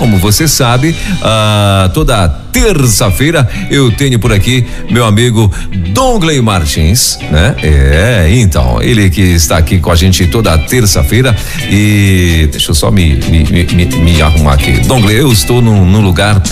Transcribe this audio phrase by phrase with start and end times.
[0.00, 5.52] Como você sabe, ah, toda terça-feira eu tenho por aqui meu amigo
[5.92, 7.54] Dongley Martins, né?
[7.62, 11.36] É, então, ele que está aqui com a gente toda terça-feira
[11.70, 14.72] e deixa eu só me, me, me, me arrumar aqui.
[14.86, 16.42] Dongley, eu estou num, num lugar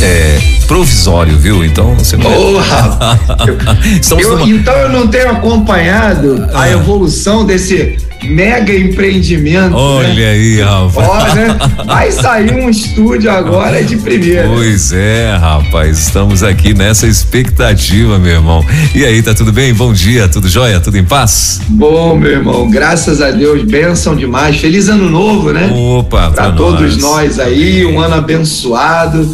[0.00, 1.64] é, provisório, viu?
[1.64, 2.30] Então você não.
[4.10, 4.48] Eu, eu, numa...
[4.48, 6.62] Então eu não tenho acompanhado ah.
[6.62, 9.70] a evolução desse mega empreendimento.
[9.70, 9.76] Né?
[9.76, 10.30] Olha né?
[10.30, 11.08] aí, rapaz.
[11.08, 14.48] Olha, vai sair um estúdio agora de primeira.
[14.48, 15.98] Pois é, rapaz.
[15.98, 18.64] Estamos aqui nessa expectativa, meu irmão.
[18.94, 19.72] E aí, tá tudo bem?
[19.74, 20.80] Bom dia, tudo jóia?
[20.80, 21.60] Tudo em paz?
[21.68, 24.56] Bom, meu irmão, graças a Deus, bênção demais.
[24.56, 25.70] Feliz ano novo, né?
[25.72, 29.28] Opa, para todos nós aí, um ano abençoado.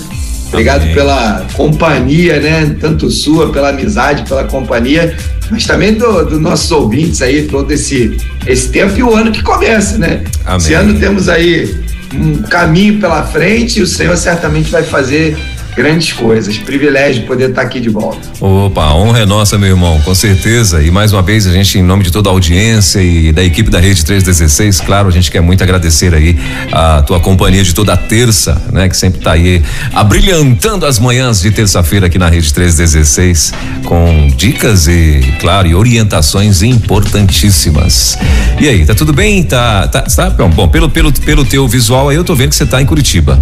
[0.48, 0.94] Obrigado Amém.
[0.94, 2.76] pela companhia, né?
[2.80, 5.16] Tanto sua, pela amizade, pela companhia
[5.50, 9.42] mas também dos do nossos ouvintes aí, todo esse, esse tempo e o ano que
[9.42, 10.22] começa, né?
[10.44, 10.58] Amém.
[10.58, 11.74] Esse ano temos aí
[12.14, 15.36] um caminho pela frente e o Senhor certamente vai fazer
[15.74, 16.58] grandes coisas.
[16.58, 18.28] Privilégio poder estar aqui de volta.
[18.40, 20.82] Opa, honra é nossa, meu irmão, com certeza.
[20.82, 23.70] E mais uma vez, a gente, em nome de toda a audiência e da equipe
[23.70, 26.38] da Rede 316, claro, a gente quer muito agradecer aí
[26.72, 28.88] a tua companhia de toda a terça, né?
[28.88, 33.52] Que sempre está aí abrilhantando as manhãs de terça-feira aqui na Rede 316
[33.84, 38.18] com dicas e, claro, e orientações importantíssimas.
[38.60, 39.42] E aí, tá tudo bem?
[39.42, 42.66] Tá, tá, tá bom, pelo, pelo, pelo teu visual aí, eu tô vendo que você
[42.66, 43.40] tá em Curitiba.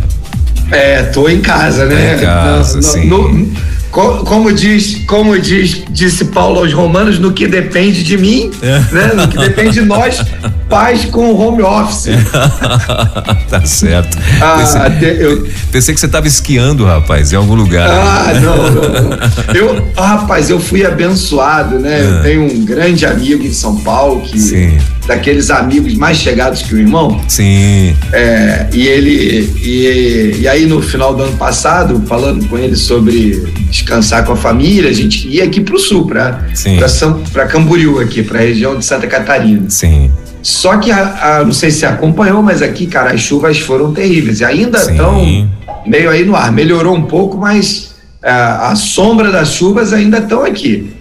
[0.70, 2.16] É, tô em casa, né?
[2.16, 3.06] Em casa, no, sim.
[3.06, 3.52] No,
[3.90, 8.80] como diz, como diz, disse Paulo aos Romanos, no que depende de mim, é.
[8.92, 9.12] né?
[9.14, 10.22] No que depende de nós,
[10.68, 12.08] paz com home office.
[13.48, 14.18] tá certo.
[14.40, 17.88] Ah, pensei, eu, pensei que você estava esquiando, rapaz, em algum lugar.
[17.88, 19.54] Ah, não, não, não.
[19.54, 22.00] Eu, rapaz, eu fui abençoado, né?
[22.00, 22.02] É.
[22.02, 24.78] Eu tenho um grande amigo em São Paulo que Sim.
[25.06, 27.20] daqueles amigos mais chegados que o irmão.
[27.26, 27.96] Sim.
[28.12, 33.42] É, e ele e, e aí no final do ano passado, falando com ele sobre
[33.78, 38.38] descansar com a família, a gente ia aqui para o sul, para Camboriú aqui, para
[38.38, 39.68] a região de Santa Catarina.
[39.70, 40.10] Sim.
[40.42, 44.40] Só que, a, a, não sei se acompanhou, mas aqui, cara, as chuvas foram terríveis.
[44.40, 45.48] E ainda estão
[45.86, 46.52] meio aí no ar.
[46.52, 50.92] Melhorou um pouco, mas a, a sombra das chuvas ainda estão aqui.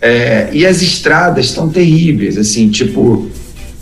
[0.00, 3.30] É, e as estradas estão terríveis, assim, tipo,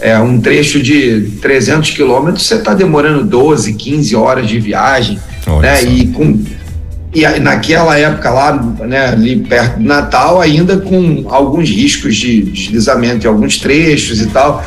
[0.00, 5.60] é, um trecho de 300 quilômetros, você está demorando 12, 15 horas de viagem, Olha
[5.60, 5.76] né?
[5.76, 5.86] Só.
[5.88, 6.42] E com
[7.24, 13.26] e naquela época lá, né, ali perto do Natal, ainda com alguns riscos de deslizamento
[13.26, 14.64] em alguns trechos e tal.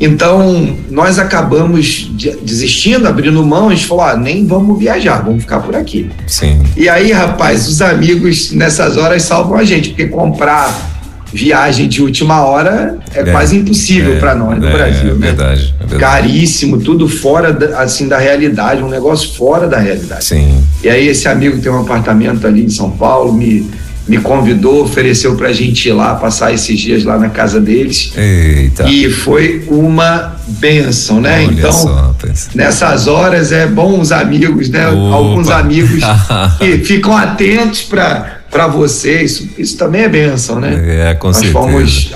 [0.00, 2.10] Então, nós acabamos
[2.42, 6.10] desistindo, abrindo mão, a gente falou: ah, nem vamos viajar, vamos ficar por aqui.
[6.26, 6.62] Sim.
[6.76, 10.90] E aí, rapaz, os amigos nessas horas salvam a gente, porque comprar
[11.32, 15.10] viagem de última hora é, é quase impossível é, para nós no é, Brasil.
[15.10, 15.26] É, né?
[15.26, 16.00] verdade, é verdade.
[16.00, 20.24] Caríssimo, tudo fora da, assim da realidade, um negócio fora da realidade.
[20.24, 20.62] Sim.
[20.82, 23.66] E aí esse amigo tem um apartamento ali em São Paulo, me
[24.06, 28.12] me convidou, ofereceu para a gente ir lá passar esses dias lá na casa deles.
[28.16, 28.88] Eita.
[28.88, 31.44] E foi uma benção, né?
[31.46, 32.14] Olha então, só,
[32.54, 34.88] nessas horas é bom os amigos, né?
[34.88, 35.14] Opa.
[35.14, 36.02] Alguns amigos
[36.58, 39.22] que ficam atentos para para você.
[39.22, 41.10] Isso, isso também é benção, né?
[41.10, 41.58] É, com Nós certeza.
[41.58, 42.14] fomos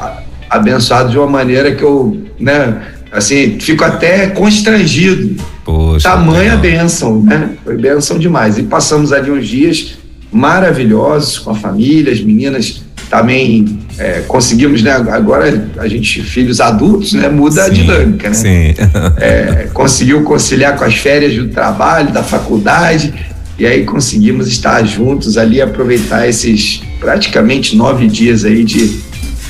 [0.49, 2.83] abençoados de uma maneira que eu, né?
[3.11, 5.43] Assim, fico até constrangido.
[5.65, 6.59] Poxa, Tamanha legal.
[6.59, 7.51] benção, né?
[7.65, 8.59] Foi benção demais.
[8.59, 9.97] E passamos ali uns dias
[10.31, 14.91] maravilhosos com a família, as meninas também é, conseguimos, né?
[14.93, 17.29] Agora a gente, filhos adultos, né?
[17.29, 18.35] Muda sim, a dinâmica, né?
[18.35, 18.75] Sim.
[19.17, 23.15] é, conseguiu conciliar com as férias do trabalho, da faculdade,
[23.59, 29.01] e aí conseguimos estar juntos ali, aproveitar esses praticamente nove dias aí de,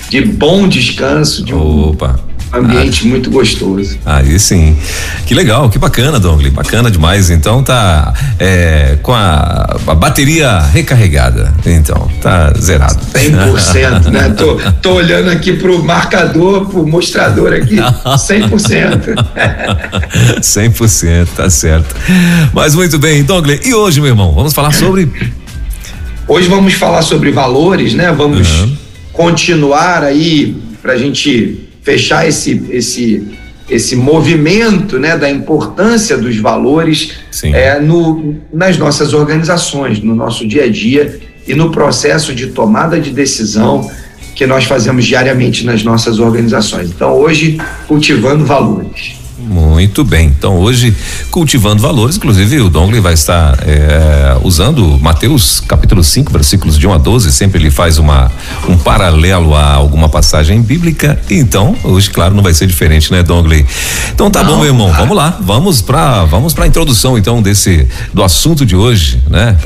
[0.08, 2.25] de bom descanso, de Opa.
[2.58, 3.98] Ambiente ah, muito gostoso.
[4.04, 4.76] Aí sim.
[5.26, 6.50] Que legal, que bacana, Dongli.
[6.50, 7.30] Bacana demais.
[7.30, 11.52] Então tá é, com a, a, bateria recarregada.
[11.64, 12.98] Então, tá zerado.
[13.14, 14.30] 100%, né?
[14.36, 17.76] Tô, tô olhando aqui pro marcador, pro mostrador aqui.
[17.76, 19.14] 100%.
[20.40, 21.94] 100%, tá certo.
[22.52, 23.60] Mas muito bem, Dongli.
[23.64, 25.10] E hoje, meu irmão, vamos falar sobre.
[26.28, 28.12] Hoje vamos falar sobre valores, né?
[28.12, 28.76] Vamos uhum.
[29.12, 33.28] continuar aí pra gente fechar esse, esse,
[33.70, 37.12] esse movimento né, da importância dos valores
[37.44, 42.98] é, no, nas nossas organizações, no nosso dia a dia e no processo de tomada
[42.98, 43.88] de decisão
[44.34, 46.90] que nós fazemos diariamente nas nossas organizações.
[46.90, 47.56] Então, hoje,
[47.86, 49.14] cultivando valores.
[49.38, 50.28] Muito bem.
[50.28, 50.94] Então hoje
[51.30, 56.92] cultivando valores, inclusive o Dongley vai estar é, usando Mateus capítulo 5, versículos de 1
[56.94, 58.30] a 12, sempre ele faz uma
[58.68, 61.20] um paralelo a alguma passagem bíblica.
[61.30, 63.66] Então, hoje, claro, não vai ser diferente, né, Dongley?
[64.14, 64.92] Então tá não, bom, meu irmão.
[64.92, 65.38] Vamos lá.
[65.40, 69.56] Vamos para vamos para a introdução então desse do assunto de hoje, né?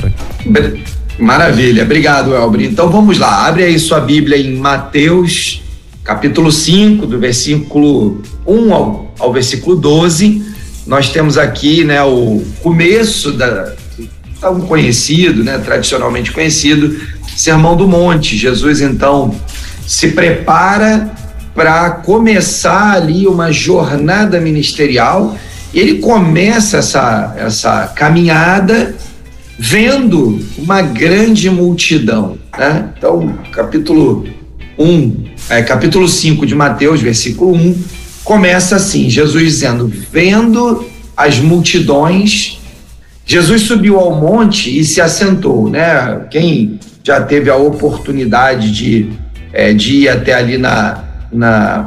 [1.17, 1.83] Maravilha.
[1.83, 2.65] Obrigado, Elbri.
[2.65, 3.47] Então vamos lá.
[3.47, 5.61] Abre aí sua Bíblia em Mateus
[6.03, 10.43] capítulo 5, do versículo 1 ao, ao versículo 12,
[10.85, 13.73] nós temos aqui né, o começo da
[14.39, 16.99] tão conhecido, né, tradicionalmente conhecido,
[17.35, 18.35] Sermão do Monte.
[18.35, 19.35] Jesus então
[19.85, 21.11] se prepara
[21.53, 25.37] para começar ali uma jornada ministerial.
[25.73, 28.95] E ele começa essa, essa caminhada
[29.57, 32.37] vendo uma grande multidão.
[32.57, 32.89] Né?
[32.97, 34.25] Então, capítulo
[34.77, 37.83] 1, é, capítulo 5 de Mateus, versículo 1,
[38.23, 40.85] começa assim: Jesus dizendo, vendo
[41.15, 42.59] as multidões,
[43.25, 46.25] Jesus subiu ao monte e se assentou, né?
[46.29, 49.11] Quem já teve a oportunidade de,
[49.53, 51.85] é, de ir até ali na, na,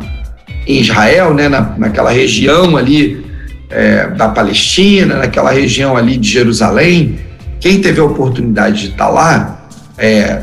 [0.67, 1.49] em Israel, né?
[1.49, 3.25] Na, naquela região ali
[3.71, 7.19] é, da Palestina, naquela região ali de Jerusalém,
[7.61, 9.67] quem teve a oportunidade de estar lá,
[9.97, 10.43] é,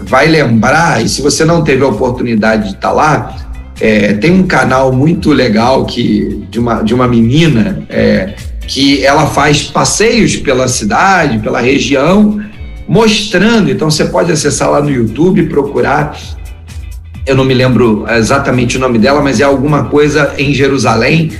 [0.00, 3.36] vai lembrar, e se você não teve a oportunidade de estar tá lá,
[3.80, 8.34] é, tem um canal muito legal que de uma, de uma menina é,
[8.66, 12.40] que ela faz passeios pela cidade, pela região,
[12.86, 13.70] mostrando.
[13.70, 16.16] Então você pode acessar lá no YouTube, procurar.
[17.26, 21.32] Eu não me lembro exatamente o nome dela, mas é alguma coisa em Jerusalém.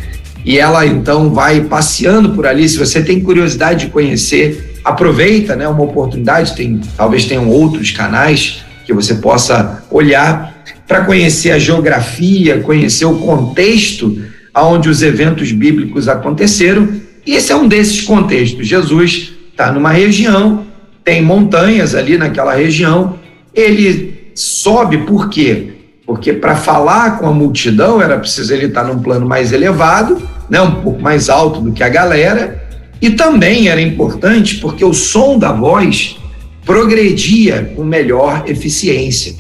[0.44, 2.69] E ela então vai passeando por ali.
[2.69, 8.64] Se você tem curiosidade de conhecer aproveita, né, uma oportunidade, tem, talvez tenham outros canais
[8.85, 10.51] que você possa olhar
[10.87, 14.23] para conhecer a geografia, conhecer o contexto
[14.53, 16.88] aonde os eventos bíblicos aconteceram.
[17.26, 18.67] E esse é um desses contextos.
[18.67, 20.67] Jesus está numa região,
[21.05, 23.19] tem montanhas ali naquela região,
[23.55, 25.75] ele sobe por quê?
[26.06, 30.20] Porque para falar com a multidão era preciso ele estar tá num plano mais elevado,
[30.49, 32.62] né, um pouco mais alto do que a galera,
[33.00, 36.17] e também era importante porque o som da voz
[36.64, 39.35] progredia com melhor eficiência.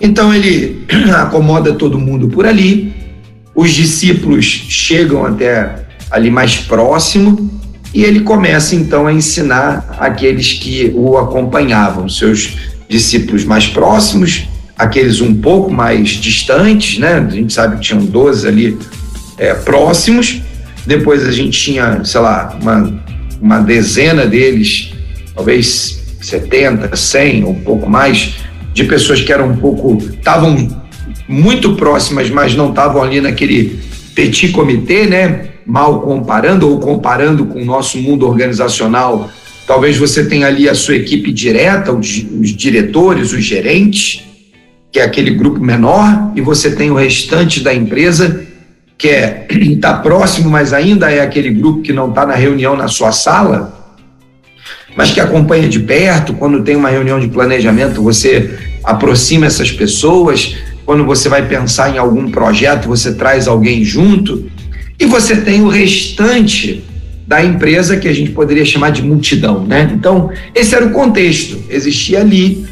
[0.00, 0.84] Então ele
[1.14, 2.94] acomoda todo mundo por ali,
[3.54, 7.50] os discípulos chegam até ali mais próximo
[7.94, 12.56] e ele começa então a ensinar aqueles que o acompanhavam, seus
[12.88, 14.46] discípulos mais próximos,
[14.76, 17.14] aqueles um pouco mais distantes, né?
[17.14, 18.78] A gente sabe que tinham 12 ali
[19.38, 20.42] é, próximos.
[20.86, 23.02] Depois a gente tinha, sei lá, uma
[23.40, 24.92] uma dezena deles,
[25.34, 28.34] talvez 70, 100 ou um pouco mais,
[28.76, 30.68] de pessoas que eram um pouco, estavam
[31.26, 33.80] muito próximas, mas não estavam ali naquele
[34.14, 35.46] petit comitê, né?
[35.64, 39.30] Mal comparando ou comparando com o nosso mundo organizacional,
[39.66, 44.22] talvez você tenha ali a sua equipe direta, os, os diretores, os gerentes,
[44.92, 48.46] que é aquele grupo menor, e você tem o restante da empresa
[48.98, 52.88] que é está próximo, mas ainda é aquele grupo que não está na reunião na
[52.88, 53.75] sua sala,
[54.96, 56.32] mas que acompanha de perto.
[56.32, 60.56] Quando tem uma reunião de planejamento, você aproxima essas pessoas.
[60.86, 64.50] Quando você vai pensar em algum projeto, você traz alguém junto.
[64.98, 66.82] E você tem o restante
[67.26, 69.90] da empresa que a gente poderia chamar de multidão, né?
[69.92, 71.60] Então, esse era o contexto.
[71.68, 72.64] Existia ali,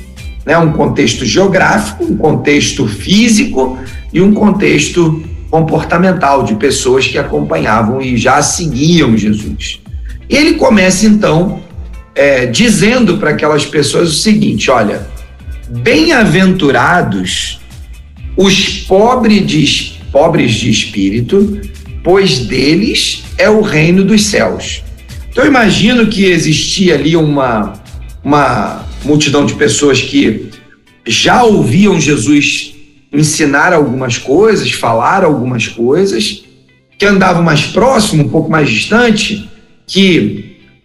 [0.46, 3.78] né, um contexto geográfico, um contexto físico
[4.12, 9.80] e um contexto comportamental de pessoas que acompanhavam e já seguiam Jesus.
[10.28, 11.60] Ele começa então
[12.14, 15.06] é, dizendo para aquelas pessoas o seguinte: olha,
[15.68, 17.60] bem-aventurados
[18.36, 21.60] os pobres de, pobres de espírito,
[22.02, 24.82] pois deles é o reino dos céus.
[25.30, 27.72] Então, eu imagino que existia ali uma,
[28.22, 30.50] uma multidão de pessoas que
[31.06, 32.72] já ouviam Jesus
[33.12, 36.44] ensinar algumas coisas, falar algumas coisas,
[36.98, 39.48] que andavam mais próximo, um pouco mais distante,
[39.86, 40.43] que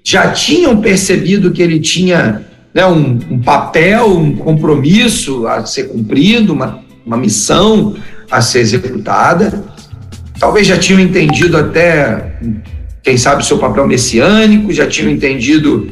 [0.10, 6.52] já tinham percebido que ele tinha né, um, um, papel, um compromisso a ser cumprido,
[6.52, 7.96] uma, uma missão
[8.32, 9.64] a ser executada.
[10.40, 12.40] Talvez já tinham entendido até,
[13.04, 15.88] quem sabe, o seu papel messiânico, já tinham entendido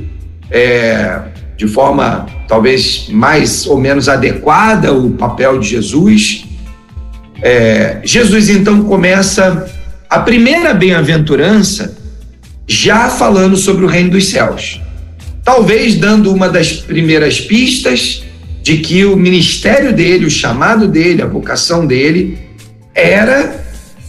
[0.49, 1.21] é,
[1.55, 6.43] de forma talvez mais ou menos adequada o papel de Jesus.
[7.39, 9.69] É, Jesus então começa
[10.09, 11.96] a primeira bem-aventurança
[12.67, 14.81] já falando sobre o reino dos céus.
[15.43, 18.23] Talvez dando uma das primeiras pistas
[18.61, 22.37] de que o ministério dele, o chamado dele, a vocação dele,
[22.93, 23.63] era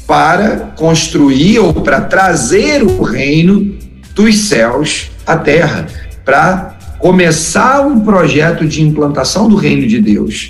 [0.05, 3.77] para construir ou para trazer o reino
[4.15, 5.87] dos céus à terra,
[6.25, 10.49] para começar um projeto de implantação do reino de Deus,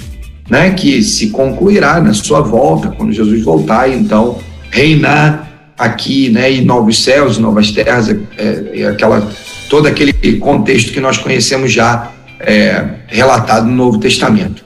[0.48, 4.38] né, que se concluirá na sua volta, quando Jesus voltar, então
[4.70, 5.47] reinar
[5.78, 9.30] aqui, né, em novos céus, novas terras, é, é aquela
[9.68, 14.64] todo aquele contexto que nós conhecemos já é, relatado no Novo Testamento.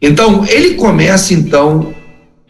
[0.00, 1.92] Então, ele começa então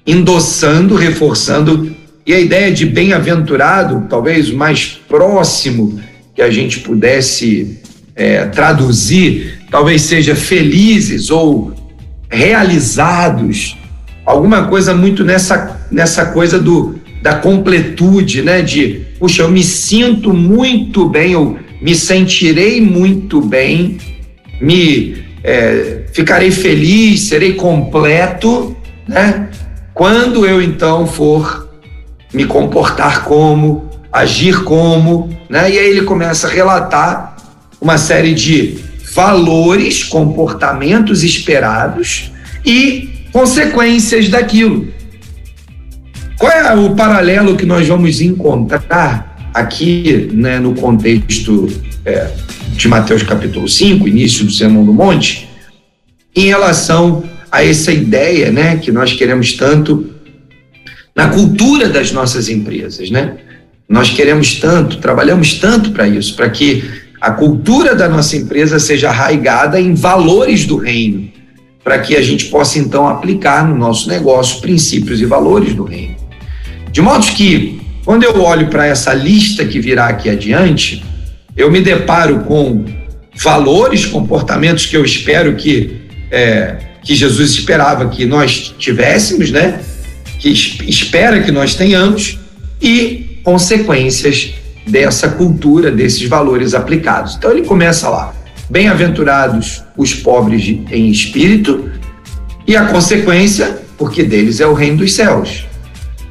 [0.07, 1.95] endossando, reforçando,
[2.27, 5.99] e a ideia de bem-aventurado, talvez mais próximo
[6.35, 7.81] que a gente pudesse
[8.15, 11.73] é, traduzir, talvez seja felizes ou
[12.29, 13.79] realizados,
[14.27, 18.63] alguma coisa muito nessa, nessa coisa do, da completude, né?
[18.63, 23.99] De, puxa, eu me sinto muito bem, eu me sentirei muito bem,
[24.61, 29.49] me é, ficarei feliz, serei completo, né?
[29.95, 31.69] Quando eu então for
[32.33, 35.71] me comportar como, agir como, né?
[35.71, 37.37] E aí ele começa a relatar
[37.81, 38.79] uma série de
[39.15, 42.31] valores, comportamentos esperados
[42.65, 44.93] e consequências daquilo.
[46.39, 51.67] Qual é o paralelo que nós vamos encontrar aqui né, no contexto
[52.05, 52.31] é,
[52.77, 55.49] de Mateus capítulo 5, início do Sermão do Monte,
[56.37, 60.15] em relação a essa ideia, né, que nós queremos tanto
[61.17, 63.39] na cultura das nossas empresas, né?
[63.89, 66.89] Nós queremos tanto, trabalhamos tanto para isso, para que
[67.21, 71.29] a cultura da nossa empresa seja arraigada em valores do reino,
[71.83, 76.18] para que a gente possa então aplicar no nosso negócio princípios e valores do reino.
[76.91, 81.05] De modo que, quando eu olho para essa lista que virá aqui adiante,
[81.57, 82.85] eu me deparo com
[83.37, 89.81] valores, comportamentos que eu espero que é, que Jesus esperava que nós tivéssemos, né?
[90.39, 92.39] Que espera que nós tenhamos
[92.81, 94.55] e consequências
[94.87, 97.37] dessa cultura, desses valores aplicados.
[97.37, 98.35] Então ele começa lá:
[98.69, 101.91] bem-aventurados os pobres em espírito,
[102.67, 105.68] e a consequência, porque deles é o reino dos céus.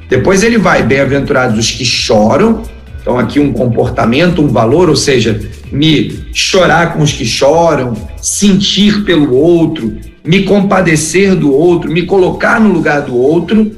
[0.09, 2.63] Depois ele vai: bem-aventurados os que choram.
[3.01, 5.39] Então, aqui um comportamento, um valor, ou seja,
[5.71, 12.59] me chorar com os que choram, sentir pelo outro, me compadecer do outro, me colocar
[12.59, 13.71] no lugar do outro,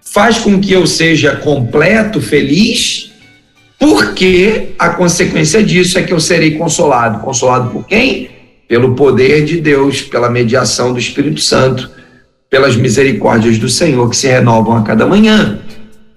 [0.00, 3.12] faz com que eu seja completo, feliz,
[3.78, 7.20] porque a consequência disso é que eu serei consolado.
[7.20, 8.30] Consolado por quem?
[8.66, 11.90] Pelo poder de Deus, pela mediação do Espírito Santo,
[12.54, 15.58] pelas misericórdias do Senhor que se renovam a cada manhã.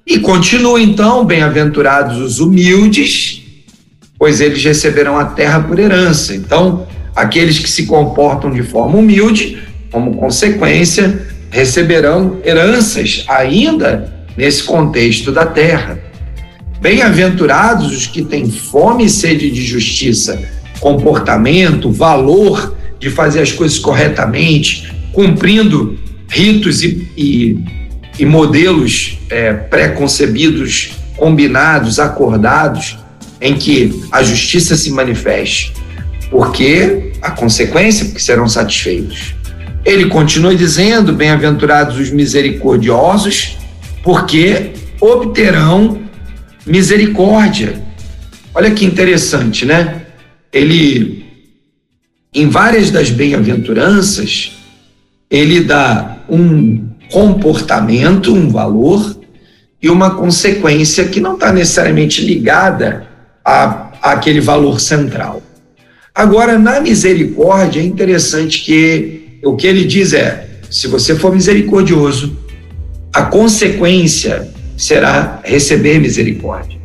[0.06, 3.42] E continua então, bem-aventurados os humildes,
[4.20, 6.36] pois eles receberão a terra por herança.
[6.36, 9.58] Então, aqueles que se comportam de forma humilde,
[9.92, 15.98] como consequência, receberão heranças ainda nesse contexto da terra.
[16.80, 20.40] Bem-aventurados os que têm fome e sede de justiça,
[20.80, 27.60] comportamento, valor de fazer as coisas corretamente, cumprindo ritos e, e,
[28.20, 32.98] e modelos é, pré-concebidos, combinados, acordados,
[33.40, 35.74] em que a justiça se manifeste,
[36.30, 39.36] porque a consequência, porque serão satisfeitos.
[39.86, 43.58] Ele continua dizendo: Bem-aventurados os misericordiosos,
[44.04, 46.02] porque obterão
[46.66, 47.82] misericórdia.
[48.54, 50.02] Olha que interessante, né?
[50.52, 51.26] Ele,
[52.34, 54.58] em várias das bem-aventuranças,
[55.30, 59.18] ele dá um comportamento, um valor
[59.82, 63.08] e uma consequência que não está necessariamente ligada
[63.44, 65.42] a, aquele valor central.
[66.14, 72.38] Agora, na misericórdia, é interessante que o que ele diz é: se você for misericordioso,
[73.14, 76.78] a consequência será receber misericórdia.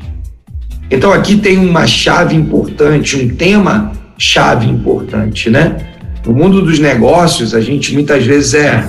[0.91, 5.92] Então, aqui tem uma chave importante, um tema chave importante, né?
[6.25, 8.89] No mundo dos negócios, a gente muitas vezes é,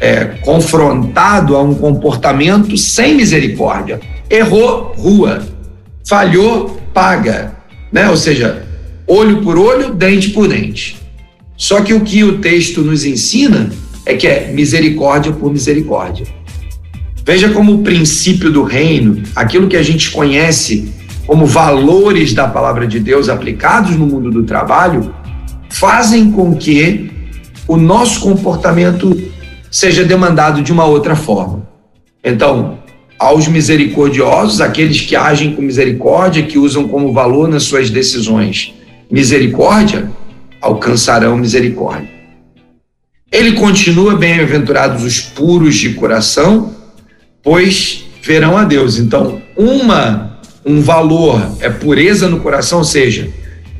[0.00, 4.00] é confrontado a um comportamento sem misericórdia.
[4.28, 5.42] Errou, rua.
[6.06, 7.54] Falhou, paga,
[7.90, 8.10] né?
[8.10, 8.66] Ou seja,
[9.06, 10.96] olho por olho, dente por dente.
[11.56, 13.70] Só que o que o texto nos ensina
[14.04, 16.26] é que é misericórdia por misericórdia.
[17.24, 20.92] Veja como o princípio do reino, aquilo que a gente conhece
[21.26, 25.14] como valores da palavra de Deus aplicados no mundo do trabalho,
[25.74, 27.10] fazem com que
[27.66, 29.32] o nosso comportamento
[29.70, 31.66] seja demandado de uma outra forma.
[32.22, 32.78] Então,
[33.18, 38.72] aos misericordiosos, aqueles que agem com misericórdia, que usam como valor nas suas decisões
[39.10, 40.10] misericórdia,
[40.60, 42.08] alcançarão misericórdia.
[43.30, 46.72] Ele continua bem-aventurados os puros de coração,
[47.42, 48.98] pois verão a Deus.
[48.98, 53.28] Então, uma um valor é pureza no coração, ou seja,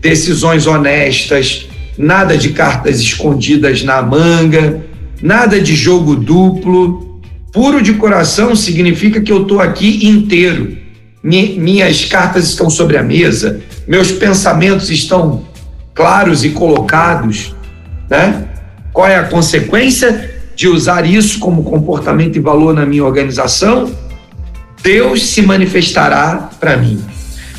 [0.00, 4.84] decisões honestas, nada de cartas escondidas na manga,
[5.22, 7.20] nada de jogo duplo.
[7.52, 10.76] Puro de coração significa que eu estou aqui inteiro.
[11.22, 15.44] Minhas cartas estão sobre a mesa, meus pensamentos estão
[15.94, 17.54] claros e colocados,
[18.10, 18.48] né?
[18.92, 23.90] Qual é a consequência de usar isso como comportamento e valor na minha organização?
[24.82, 27.02] Deus se manifestará para mim.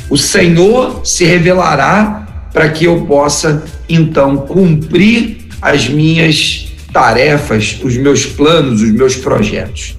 [0.08, 8.26] O Senhor se revelará para que eu possa então cumprir as minhas tarefas, os meus
[8.26, 9.96] planos, os meus projetos.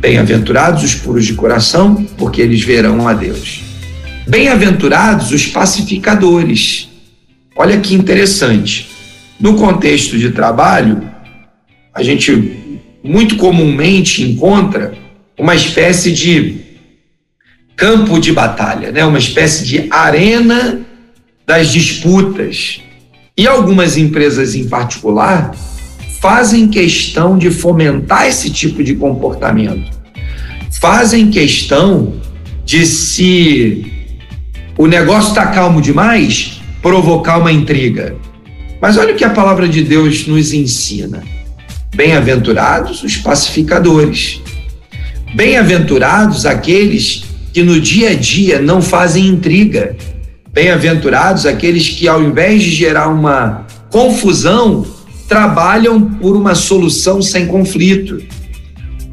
[0.00, 3.62] Bem-aventurados os puros de coração, porque eles verão a Deus.
[4.26, 6.88] Bem-aventurados os pacificadores.
[7.56, 8.88] Olha que interessante.
[9.38, 11.02] No contexto de trabalho,
[11.94, 12.56] a gente
[13.02, 14.94] muito comumente encontra
[15.38, 16.60] uma espécie de
[17.76, 19.04] campo de batalha, né?
[19.04, 20.80] uma espécie de arena
[21.46, 22.80] das disputas.
[23.38, 25.54] E algumas empresas em particular
[26.22, 29.94] fazem questão de fomentar esse tipo de comportamento.
[30.80, 32.14] Fazem questão
[32.64, 33.92] de se
[34.78, 38.16] o negócio está calmo demais, provocar uma intriga.
[38.80, 41.22] Mas olha o que a palavra de Deus nos ensina.
[41.94, 44.40] Bem-aventurados os pacificadores.
[45.34, 49.94] Bem-aventurados aqueles que no dia a dia não fazem intriga.
[50.56, 54.86] Bem-aventurados aqueles que, ao invés de gerar uma confusão,
[55.28, 58.22] trabalham por uma solução sem conflito.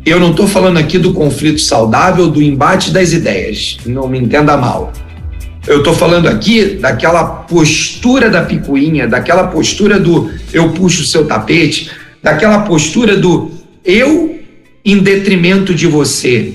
[0.05, 4.55] Eu não estou falando aqui do conflito saudável, do embate das ideias, não me entenda
[4.55, 4.93] mal.
[5.67, 11.25] Eu estou falando aqui daquela postura da picuinha, daquela postura do eu puxo o seu
[11.25, 13.51] tapete, daquela postura do
[13.83, 14.39] eu
[14.85, 16.53] em detrimento de você,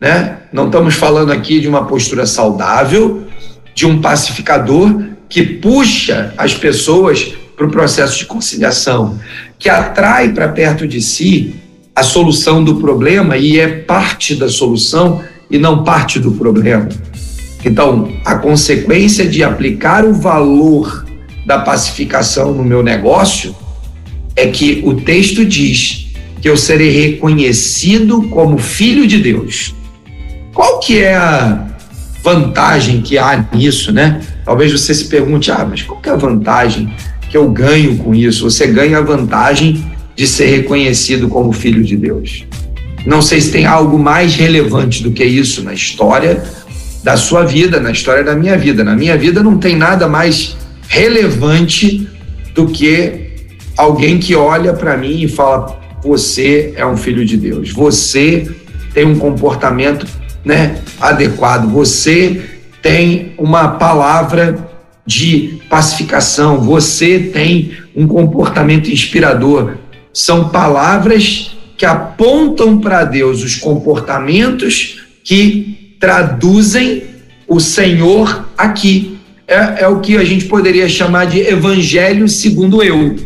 [0.00, 0.38] né?
[0.50, 3.26] Não estamos falando aqui de uma postura saudável,
[3.74, 9.18] de um pacificador que puxa as pessoas para o processo de conciliação,
[9.58, 11.54] que atrai para perto de si
[11.94, 16.88] a solução do problema e é parte da solução e não parte do problema.
[17.64, 21.04] Então, a consequência de aplicar o valor
[21.44, 23.54] da pacificação no meu negócio
[24.34, 26.06] é que o texto diz
[26.40, 29.74] que eu serei reconhecido como filho de Deus.
[30.54, 31.66] Qual que é a
[32.22, 34.20] vantagem que há nisso, né?
[34.44, 36.92] Talvez você se pergunte, ah, mas qual que é a vantagem
[37.28, 38.50] que eu ganho com isso?
[38.50, 42.44] Você ganha a vantagem de ser reconhecido como filho de Deus.
[43.06, 46.42] Não sei se tem algo mais relevante do que isso na história
[47.02, 48.84] da sua vida, na história da minha vida.
[48.84, 50.56] Na minha vida não tem nada mais
[50.86, 52.06] relevante
[52.54, 53.30] do que
[53.76, 58.50] alguém que olha para mim e fala: você é um filho de Deus, você
[58.92, 60.06] tem um comportamento
[60.44, 62.42] né, adequado, você
[62.82, 64.70] tem uma palavra
[65.06, 69.74] de pacificação, você tem um comportamento inspirador.
[70.12, 77.04] São palavras que apontam para Deus os comportamentos que traduzem
[77.48, 79.18] o Senhor aqui.
[79.46, 83.16] É, é, o que a gente poderia chamar de evangelho segundo eu.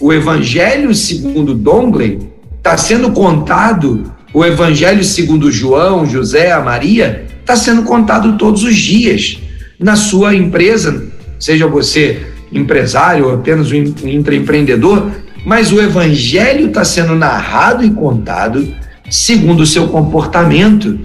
[0.00, 2.18] O evangelho segundo Dongley
[2.56, 8.76] está sendo contado o Evangelho segundo João, José, a Maria, está sendo contado todos os
[8.76, 9.38] dias
[9.80, 11.06] na sua empresa,
[11.40, 15.10] seja você empresário ou apenas um intraempreendedor,
[15.42, 18.74] mas o Evangelho está sendo narrado e contado
[19.08, 21.00] segundo o seu comportamento.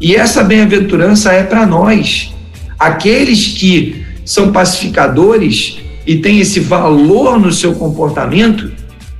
[0.00, 2.32] E essa bem-aventurança é para nós,
[2.78, 8.70] aqueles que são pacificadores e têm esse valor no seu comportamento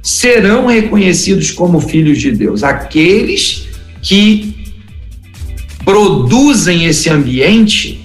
[0.08, 2.64] serão reconhecidos como filhos de Deus.
[2.64, 3.68] Aqueles
[4.00, 4.72] que
[5.84, 8.00] produzem esse ambiente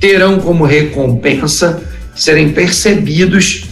[0.00, 3.66] terão como recompensa serem percebidos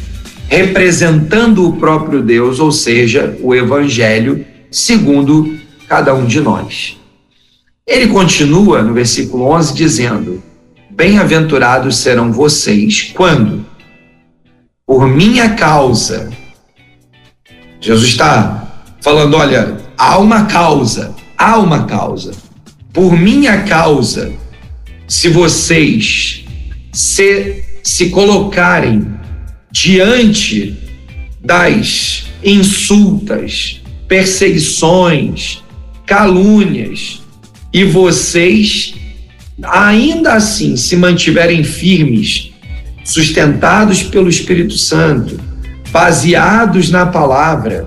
[0.49, 5.59] representando o próprio Deus, ou seja, o Evangelho, segundo
[5.89, 6.99] cada um de nós.
[7.87, 10.43] Ele continua no versículo 11 dizendo:
[10.91, 13.65] Bem-aventurados serão vocês quando,
[14.87, 16.31] por minha causa,
[17.83, 22.33] Jesus está falando: olha, há uma causa, há uma causa.
[22.93, 24.33] Por minha causa,
[25.09, 26.45] se vocês
[26.93, 29.07] se, se colocarem
[29.71, 30.77] diante
[31.43, 35.63] das insultas, perseguições,
[36.07, 37.21] calúnias,
[37.73, 38.95] e vocês
[39.63, 42.53] ainda assim se mantiverem firmes,
[43.05, 45.41] sustentados pelo Espírito Santo,
[45.93, 47.87] baseados na palavra,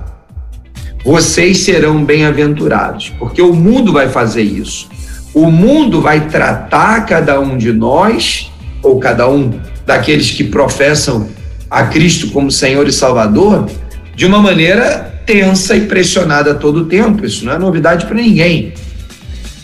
[1.04, 4.88] vocês serão bem-aventurados, porque o mundo vai fazer isso.
[5.34, 8.50] o mundo vai tratar cada um de nós,
[8.82, 11.28] ou cada um daqueles que professam
[11.70, 13.70] a Cristo como Senhor e Salvador,
[14.16, 17.26] de uma maneira tensa e pressionada todo o tempo.
[17.26, 18.74] Isso não é novidade para ninguém.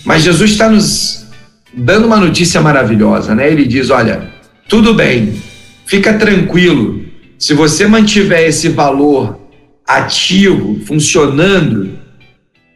[0.04, 1.26] Mas Jesus está nos
[1.74, 3.50] dando uma notícia maravilhosa, né?
[3.50, 4.30] Ele diz: olha,
[4.68, 5.42] tudo bem,
[5.86, 7.01] fica tranquilo.
[7.42, 9.40] Se você mantiver esse valor
[9.88, 11.98] ativo, funcionando,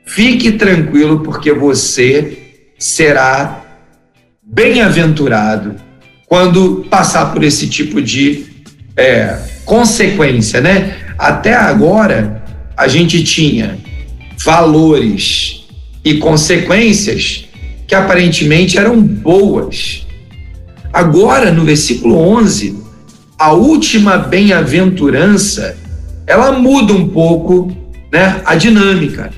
[0.07, 3.63] fique tranquilo, porque você será
[4.41, 5.75] bem-aventurado
[6.25, 8.47] quando passar por esse tipo de
[8.97, 10.97] é, consequência, né?
[11.15, 12.43] Até agora,
[12.75, 13.77] a gente tinha
[14.43, 15.67] valores
[16.03, 17.45] e consequências
[17.85, 20.07] que aparentemente eram boas.
[20.91, 22.84] Agora, no versículo 11,
[23.37, 25.77] a última bem-aventurança,
[26.25, 27.75] ela muda um pouco
[28.11, 29.31] né, a dinâmica.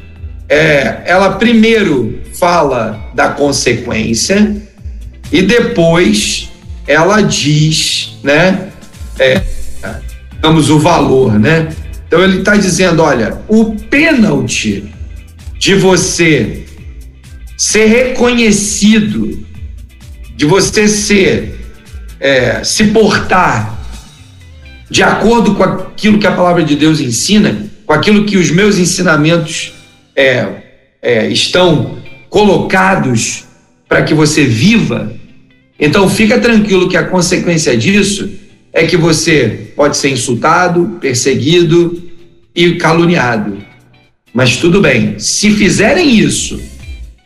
[0.47, 4.55] É, ela primeiro fala da consequência
[5.31, 6.49] e depois
[6.87, 8.69] ela diz, né,
[9.19, 9.41] é,
[10.31, 11.67] digamos, o valor, né?
[12.07, 14.93] Então ele está dizendo: olha, o pênalti
[15.59, 16.63] de você
[17.57, 19.43] ser reconhecido,
[20.35, 21.59] de você ser,
[22.19, 23.76] é, se portar
[24.89, 28.77] de acordo com aquilo que a palavra de Deus ensina, com aquilo que os meus
[28.77, 29.73] ensinamentos
[30.15, 30.47] é,
[31.01, 31.97] é, estão
[32.29, 33.45] colocados
[33.87, 35.13] para que você viva.
[35.79, 38.29] Então fica tranquilo que a consequência disso
[38.73, 42.03] é que você pode ser insultado, perseguido
[42.55, 43.57] e caluniado.
[44.33, 46.61] Mas tudo bem, se fizerem isso,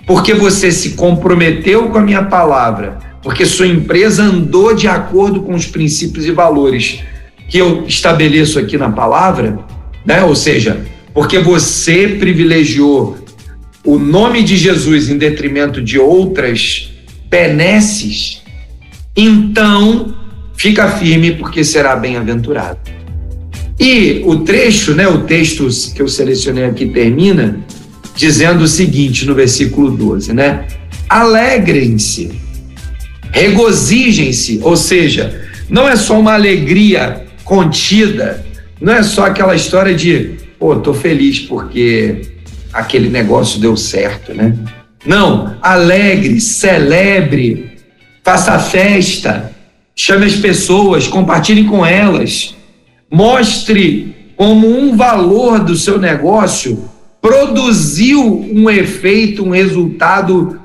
[0.06, 5.54] porque você se comprometeu com a minha palavra, porque sua empresa andou de acordo com
[5.54, 7.00] os princípios e valores
[7.52, 9.60] que eu estabeleço aqui na palavra,
[10.06, 10.24] né?
[10.24, 10.82] Ou seja,
[11.14, 13.18] porque você privilegiou
[13.84, 16.90] o nome de Jesus em detrimento de outras
[17.30, 18.42] benesses,
[19.18, 20.16] então
[20.56, 22.80] fica firme porque será bem-aventurado.
[23.78, 27.60] E o trecho, né, o texto que eu selecionei aqui termina
[28.16, 30.68] dizendo o seguinte no versículo 12, né?
[31.10, 32.32] Alegrem-se,
[33.34, 38.46] regozijem-se, ou seja, não é só uma alegria contida,
[38.80, 42.22] não é só aquela história de, pô, tô feliz porque
[42.74, 44.56] aquele negócio deu certo, né?
[45.06, 47.78] Não, alegre, celebre,
[48.24, 49.52] faça festa,
[49.96, 52.56] chame as pessoas, compartilhe com elas,
[53.10, 56.90] mostre como um valor do seu negócio
[57.22, 58.20] produziu
[58.52, 60.60] um efeito, um resultado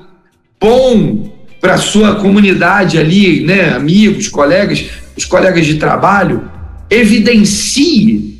[0.59, 4.85] bom para sua comunidade ali, né, amigos, colegas,
[5.15, 6.49] os colegas de trabalho,
[6.89, 8.39] evidencie,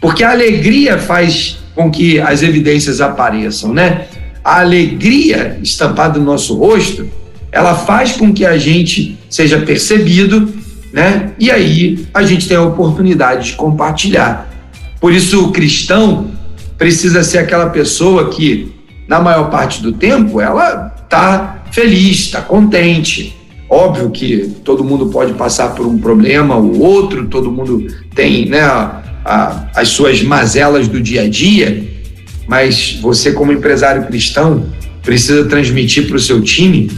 [0.00, 4.06] porque a alegria faz com que as evidências apareçam, né?
[4.44, 7.08] A alegria estampada no nosso rosto
[7.50, 10.52] ela faz com que a gente seja percebido,
[10.92, 11.32] né?
[11.38, 14.48] E aí a gente tem a oportunidade de compartilhar.
[15.00, 16.30] Por isso o cristão
[16.76, 18.72] precisa ser aquela pessoa que,
[19.06, 23.37] na maior parte do tempo, ela está feliz, está contente.
[23.68, 28.60] Óbvio que todo mundo pode passar por um problema ou outro, todo mundo tem né,
[28.60, 31.86] a, a, as suas mazelas do dia a dia,
[32.46, 34.66] mas você, como empresário cristão,
[35.02, 36.90] precisa transmitir para o seu time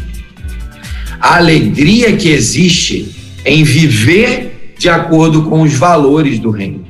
[1.20, 6.87] a alegria que existe em viver de acordo com os valores do reino.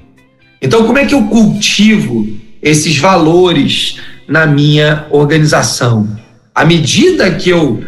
[0.60, 2.28] Então, como é que eu cultivo
[2.62, 3.96] esses valores
[4.28, 6.06] na minha organização?
[6.54, 7.82] À medida que eu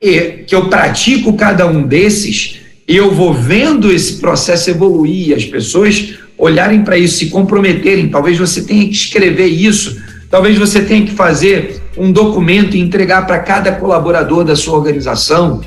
[0.00, 6.82] que eu pratico cada um desses, eu vou vendo esse processo evoluir, as pessoas olharem
[6.82, 8.08] para isso, se comprometerem.
[8.08, 9.96] Talvez você tenha que escrever isso,
[10.30, 15.62] talvez você tenha que fazer um documento e entregar para cada colaborador da sua organização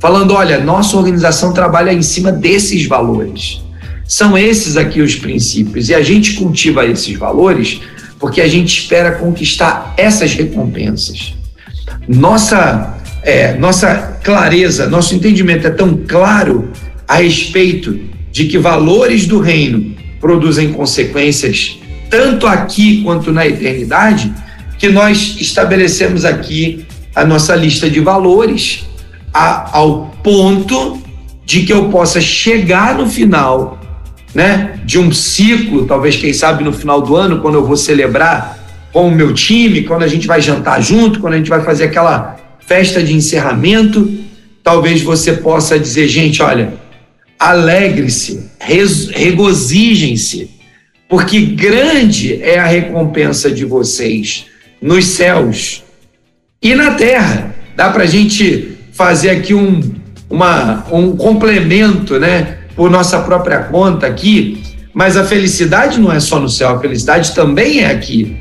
[0.00, 3.62] falando: olha, nossa organização trabalha em cima desses valores.
[4.06, 5.88] São esses aqui os princípios.
[5.90, 7.80] E a gente cultiva esses valores
[8.18, 11.34] porque a gente espera conquistar essas recompensas.
[12.08, 16.70] Nossa, é, nossa clareza, nosso entendimento é tão claro
[17.06, 17.98] a respeito
[18.30, 21.78] de que valores do reino produzem consequências
[22.10, 24.32] tanto aqui quanto na eternidade,
[24.78, 28.86] que nós estabelecemos aqui a nossa lista de valores
[29.32, 31.02] a, ao ponto
[31.44, 33.78] de que eu possa chegar no final,
[34.34, 38.58] né, de um ciclo, talvez quem sabe no final do ano, quando eu vou celebrar
[38.92, 41.84] com o meu time, quando a gente vai jantar junto, quando a gente vai fazer
[41.84, 42.36] aquela
[42.68, 44.08] festa de encerramento,
[44.62, 46.74] talvez você possa dizer, gente, olha,
[47.38, 50.50] alegre-se, regozijem-se,
[51.08, 54.44] porque grande é a recompensa de vocês
[54.80, 55.82] nos céus
[56.62, 59.80] e na terra Dá para a gente fazer aqui um,
[60.28, 62.58] uma, um complemento, né?
[62.74, 64.60] Por nossa própria conta aqui,
[64.92, 68.36] mas a felicidade não é só no céu, a felicidade também é aqui.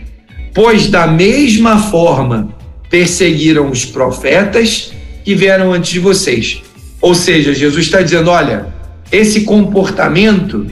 [0.56, 2.50] Pois da mesma forma
[2.90, 4.92] perseguiram os profetas
[5.24, 6.62] que vieram antes de vocês.
[7.02, 8.68] Ou seja, Jesus está dizendo: olha,
[9.12, 10.68] esse comportamento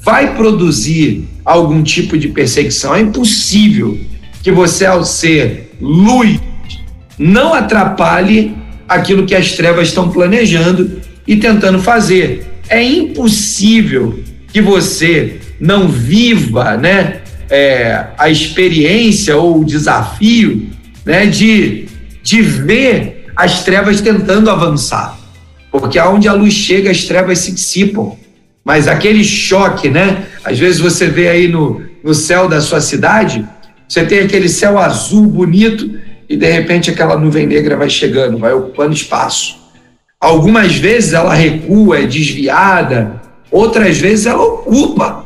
[0.00, 2.94] vai produzir algum tipo de perseguição.
[2.94, 3.98] É impossível
[4.42, 6.40] que você, ao ser luz,
[7.18, 8.56] não atrapalhe
[8.88, 12.46] aquilo que as trevas estão planejando e tentando fazer.
[12.68, 14.18] É impossível
[14.52, 20.67] que você não viva, né, é, a experiência ou o desafio,
[21.08, 21.88] né, de,
[22.22, 25.18] de ver as trevas tentando avançar,
[25.72, 28.14] porque aonde a luz chega as trevas se dissipam.
[28.62, 30.26] Mas aquele choque, né?
[30.44, 33.42] Às vezes você vê aí no, no céu da sua cidade,
[33.88, 38.52] você tem aquele céu azul bonito e de repente aquela nuvem negra vai chegando, vai
[38.52, 39.56] ocupando espaço.
[40.20, 45.24] Algumas vezes ela recua, é desviada, outras vezes ela ocupa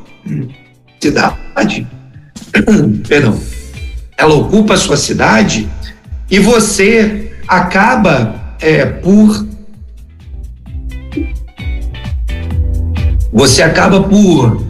[1.01, 1.89] cidade.
[3.09, 3.37] Perdão.
[4.17, 5.69] Ela ocupa a sua cidade
[6.33, 9.47] e você acaba é, por
[13.31, 14.65] você acaba por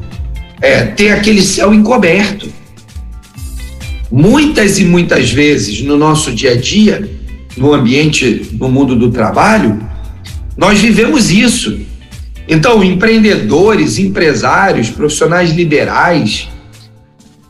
[0.61, 2.53] é, ter aquele céu encoberto.
[4.11, 7.09] Muitas e muitas vezes no nosso dia a dia,
[7.57, 9.81] no ambiente, no mundo do trabalho,
[10.57, 11.81] nós vivemos isso.
[12.49, 16.49] Então, empreendedores, empresários, profissionais liberais,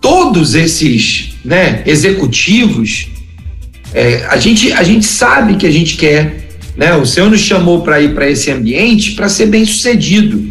[0.00, 3.08] todos esses né, executivos,
[3.94, 6.94] é, a, gente, a gente sabe que a gente quer, né?
[6.94, 10.50] O Senhor nos chamou para ir para esse ambiente para ser bem sucedido.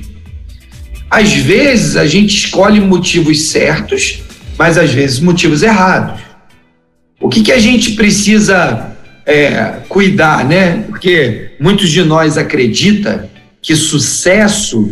[1.10, 4.22] Às vezes a gente escolhe motivos certos,
[4.58, 6.22] mas às vezes motivos errados.
[7.20, 10.84] O que, que a gente precisa é, cuidar, né?
[10.88, 13.30] Porque muitos de nós acreditam
[13.62, 14.92] que sucesso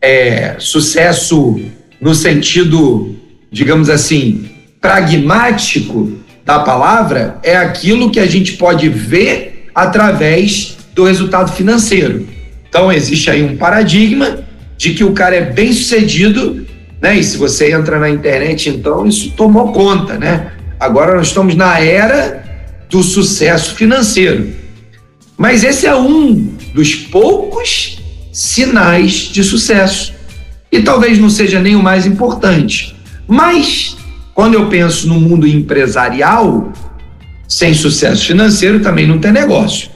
[0.00, 1.60] é sucesso
[2.00, 3.16] no sentido,
[3.50, 11.52] digamos assim, pragmático da palavra é aquilo que a gente pode ver através do resultado
[11.52, 12.28] financeiro.
[12.68, 14.44] Então existe aí um paradigma
[14.76, 16.66] de que o cara é bem sucedido,
[17.00, 17.16] né?
[17.16, 20.52] E se você entra na internet, então isso tomou conta, né?
[20.78, 22.44] Agora nós estamos na era
[22.90, 24.52] do sucesso financeiro.
[25.36, 27.98] Mas esse é um dos poucos
[28.32, 30.12] sinais de sucesso.
[30.70, 32.94] E talvez não seja nem o mais importante.
[33.26, 33.96] Mas,
[34.34, 36.72] quando eu penso no mundo empresarial,
[37.48, 39.88] sem sucesso financeiro também não tem negócio.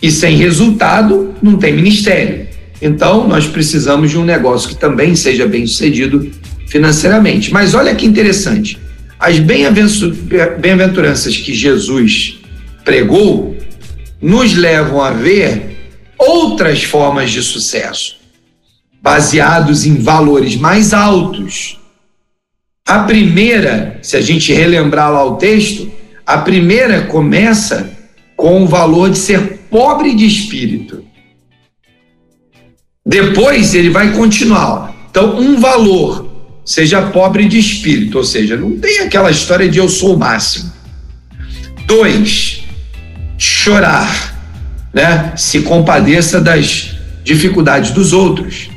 [0.00, 2.46] E sem resultado, não tem ministério.
[2.80, 6.30] Então, nós precisamos de um negócio que também seja bem sucedido
[6.68, 7.52] financeiramente.
[7.52, 8.78] Mas olha que interessante:
[9.18, 12.38] as bem-aventuranças que Jesus
[12.84, 13.56] pregou
[14.20, 15.76] nos levam a ver
[16.18, 18.16] outras formas de sucesso,
[19.00, 21.77] baseados em valores mais altos.
[22.88, 25.92] A primeira, se a gente relembrar lá o texto,
[26.26, 27.90] a primeira começa
[28.34, 31.04] com o valor de ser pobre de espírito.
[33.04, 34.94] Depois ele vai continuar.
[35.10, 36.30] Então, um valor,
[36.64, 40.72] seja pobre de espírito, ou seja, não tem aquela história de eu sou o máximo.
[41.84, 42.64] Dois,
[43.36, 44.34] chorar,
[44.94, 45.34] né?
[45.36, 48.70] Se compadeça das dificuldades dos outros.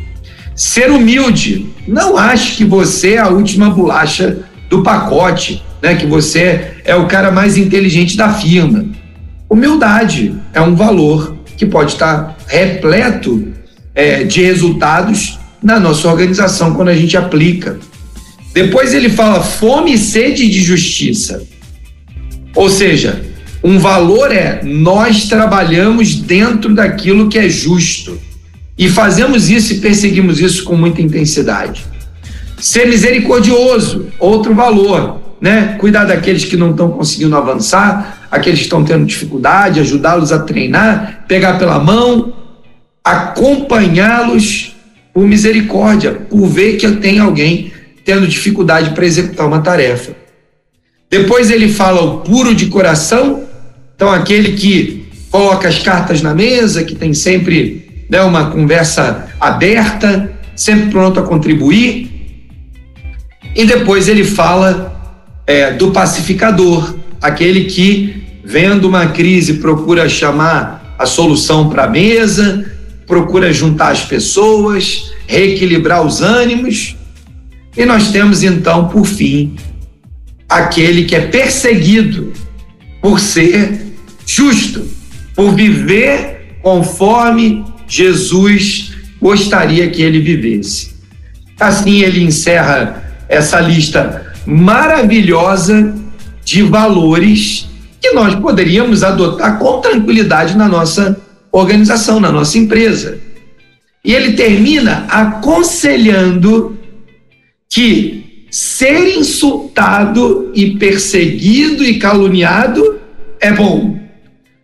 [0.53, 4.39] Ser humilde, não ache que você é a última bolacha
[4.69, 5.95] do pacote, né?
[5.95, 8.85] Que você é o cara mais inteligente da firma.
[9.49, 13.51] Humildade é um valor que pode estar repleto
[13.93, 17.77] é, de resultados na nossa organização quando a gente aplica.
[18.53, 21.43] Depois ele fala fome e sede de justiça.
[22.55, 23.21] Ou seja,
[23.63, 28.19] um valor é nós trabalhamos dentro daquilo que é justo
[28.81, 31.85] e fazemos isso e perseguimos isso com muita intensidade.
[32.59, 35.75] Ser misericordioso, outro valor, né?
[35.77, 41.25] Cuidar daqueles que não estão conseguindo avançar, aqueles que estão tendo dificuldade, ajudá-los a treinar,
[41.27, 42.33] pegar pela mão,
[43.03, 44.75] acompanhá-los
[45.13, 47.71] por misericórdia, por ver que tem alguém
[48.03, 50.13] tendo dificuldade para executar uma tarefa.
[51.07, 53.43] Depois ele fala o puro de coração,
[53.95, 57.80] então aquele que coloca as cartas na mesa, que tem sempre
[58.11, 62.11] né, uma conversa aberta, sempre pronto a contribuir.
[63.55, 65.01] E depois ele fala
[65.47, 72.69] é, do pacificador, aquele que, vendo uma crise, procura chamar a solução para a mesa,
[73.07, 76.97] procura juntar as pessoas, reequilibrar os ânimos.
[77.77, 79.55] E nós temos então, por fim,
[80.49, 82.33] aquele que é perseguido
[83.01, 83.93] por ser
[84.25, 84.85] justo,
[85.33, 90.95] por viver conforme Jesus gostaria que ele vivesse.
[91.59, 95.93] Assim ele encerra essa lista maravilhosa
[96.43, 97.67] de valores
[97.99, 101.19] que nós poderíamos adotar com tranquilidade na nossa
[101.51, 103.19] organização, na nossa empresa.
[104.05, 106.79] E ele termina aconselhando
[107.69, 112.99] que ser insultado e perseguido e caluniado
[113.39, 113.99] é bom,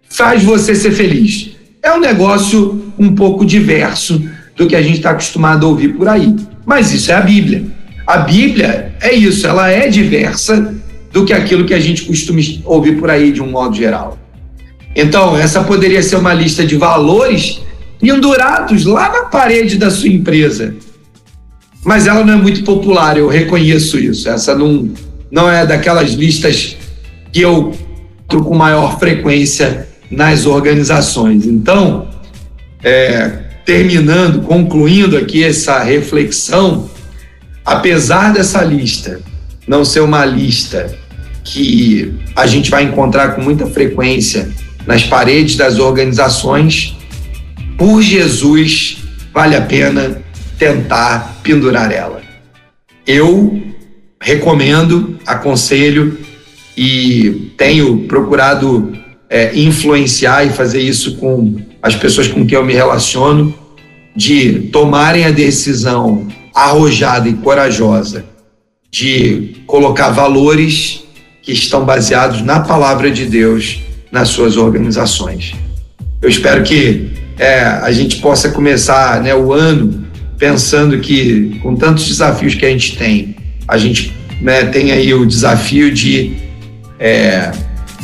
[0.09, 1.51] faz você ser feliz.
[1.83, 4.21] É um negócio um pouco diverso
[4.55, 6.35] do que a gente está acostumado a ouvir por aí.
[6.65, 7.65] Mas isso é a Bíblia.
[8.05, 10.75] A Bíblia é isso, ela é diversa
[11.11, 14.17] do que aquilo que a gente costuma ouvir por aí de um modo geral.
[14.95, 17.61] Então, essa poderia ser uma lista de valores
[17.99, 20.75] pendurados lá na parede da sua empresa.
[21.83, 24.27] Mas ela não é muito popular, eu reconheço isso.
[24.27, 24.89] Essa não,
[25.31, 26.75] não é daquelas listas
[27.31, 27.73] que eu
[28.27, 31.45] com maior frequência nas organizações.
[31.45, 32.07] Então,
[32.83, 33.29] é,
[33.65, 36.89] terminando, concluindo aqui essa reflexão,
[37.65, 39.19] apesar dessa lista
[39.67, 40.95] não ser uma lista
[41.43, 44.49] que a gente vai encontrar com muita frequência
[44.85, 46.95] nas paredes das organizações,
[47.77, 48.97] por Jesus,
[49.33, 50.21] vale a pena
[50.57, 52.21] tentar pendurar ela.
[53.05, 53.61] Eu
[54.21, 56.17] recomendo, aconselho
[56.75, 58.97] e tenho procurado
[59.29, 61.55] é, influenciar e fazer isso com
[61.87, 63.53] as pessoas com quem eu me relaciono,
[64.15, 68.25] de tomarem a decisão arrojada e corajosa
[68.91, 71.03] de colocar valores
[71.41, 75.53] que estão baseados na palavra de Deus nas suas organizações.
[76.21, 82.07] Eu espero que é, a gente possa começar né, o ano pensando que, com tantos
[82.07, 83.35] desafios que a gente tem,
[83.67, 86.33] a gente né, tem aí o desafio de
[86.99, 87.51] é,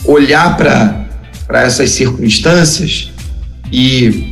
[0.05, 3.12] olhar para essas circunstâncias
[3.73, 4.31] e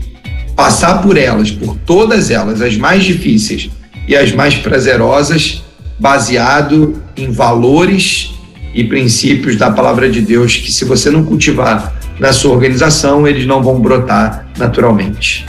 [0.55, 3.71] passar por elas, por todas elas, as mais difíceis
[4.07, 5.63] e as mais prazerosas,
[5.99, 8.31] baseado em valores
[8.73, 13.47] e princípios da palavra de Deus que se você não cultivar na sua organização, eles
[13.47, 15.43] não vão brotar naturalmente.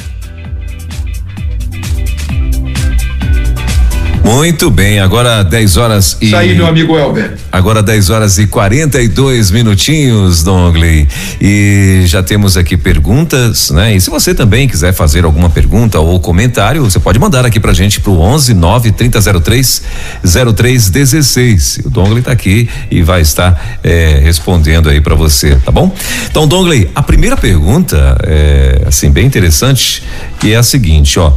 [4.25, 6.27] Muito bem, agora 10 horas e.
[6.27, 7.37] Isso aí, meu amigo Elber.
[7.51, 11.09] Agora 10 horas e 42 minutinhos, Dongley.
[11.41, 13.97] E já temos aqui perguntas, né?
[13.97, 17.73] E se você também quiser fazer alguma pergunta ou comentário, você pode mandar aqui pra
[17.73, 19.83] gente pro 11 9 3003
[20.25, 21.81] 0316.
[21.85, 25.93] O Dongley tá aqui e vai estar é, respondendo aí para você, tá bom?
[26.31, 30.03] Então, Dongley, a primeira pergunta é assim, bem interessante,
[30.39, 31.33] que é a seguinte, ó.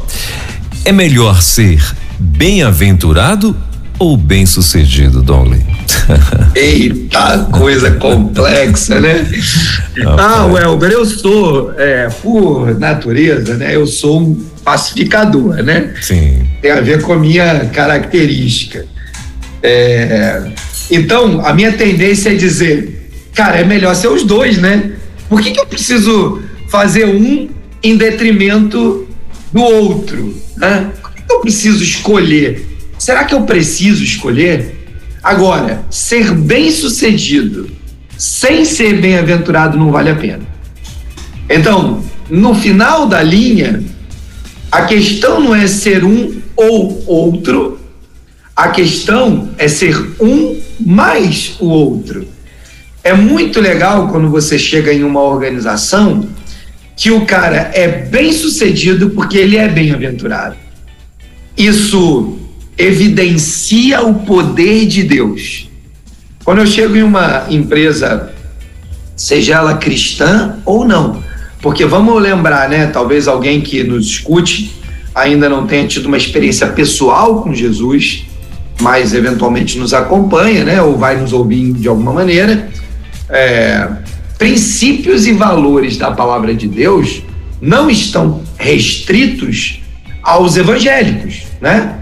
[0.85, 1.81] É melhor ser
[2.19, 3.55] bem-aventurado
[3.97, 5.61] ou bem-sucedido, Donley?
[6.55, 9.25] Eita, coisa complexa, né?
[10.17, 13.75] Ah, Welber, eu sou, é, por natureza, né?
[13.75, 15.93] Eu sou um pacificador, né?
[16.01, 16.45] Sim.
[16.61, 18.85] Tem a ver com a minha característica.
[19.63, 20.43] É,
[20.91, 24.91] então, a minha tendência é dizer, cara, é melhor ser os dois, né?
[25.29, 27.49] Por que, que eu preciso fazer um
[27.81, 29.07] em detrimento
[29.51, 30.35] do outro?
[30.57, 30.91] Né?
[31.35, 32.65] Eu preciso escolher?
[32.97, 34.75] Será que eu preciso escolher?
[35.23, 37.69] Agora, ser bem-sucedido
[38.17, 40.45] sem ser bem-aventurado não vale a pena.
[41.49, 43.83] Então, no final da linha,
[44.71, 47.79] a questão não é ser um ou outro,
[48.55, 52.27] a questão é ser um mais o outro.
[53.03, 56.27] É muito legal quando você chega em uma organização
[56.95, 60.64] que o cara é bem sucedido porque ele é bem-aventurado.
[61.57, 62.37] Isso
[62.77, 65.69] evidencia o poder de Deus.
[66.43, 68.33] Quando eu chego em uma empresa,
[69.15, 71.23] seja ela cristã ou não,
[71.61, 72.87] porque vamos lembrar, né?
[72.87, 74.71] Talvez alguém que nos escute
[75.13, 78.25] ainda não tenha tido uma experiência pessoal com Jesus,
[78.81, 80.81] mas eventualmente nos acompanha, né?
[80.81, 82.69] Ou vai nos ouvir de alguma maneira.
[83.29, 83.89] É,
[84.37, 87.23] princípios e valores da palavra de Deus
[87.61, 89.81] não estão restritos
[90.25, 91.99] aos evangélicos, né?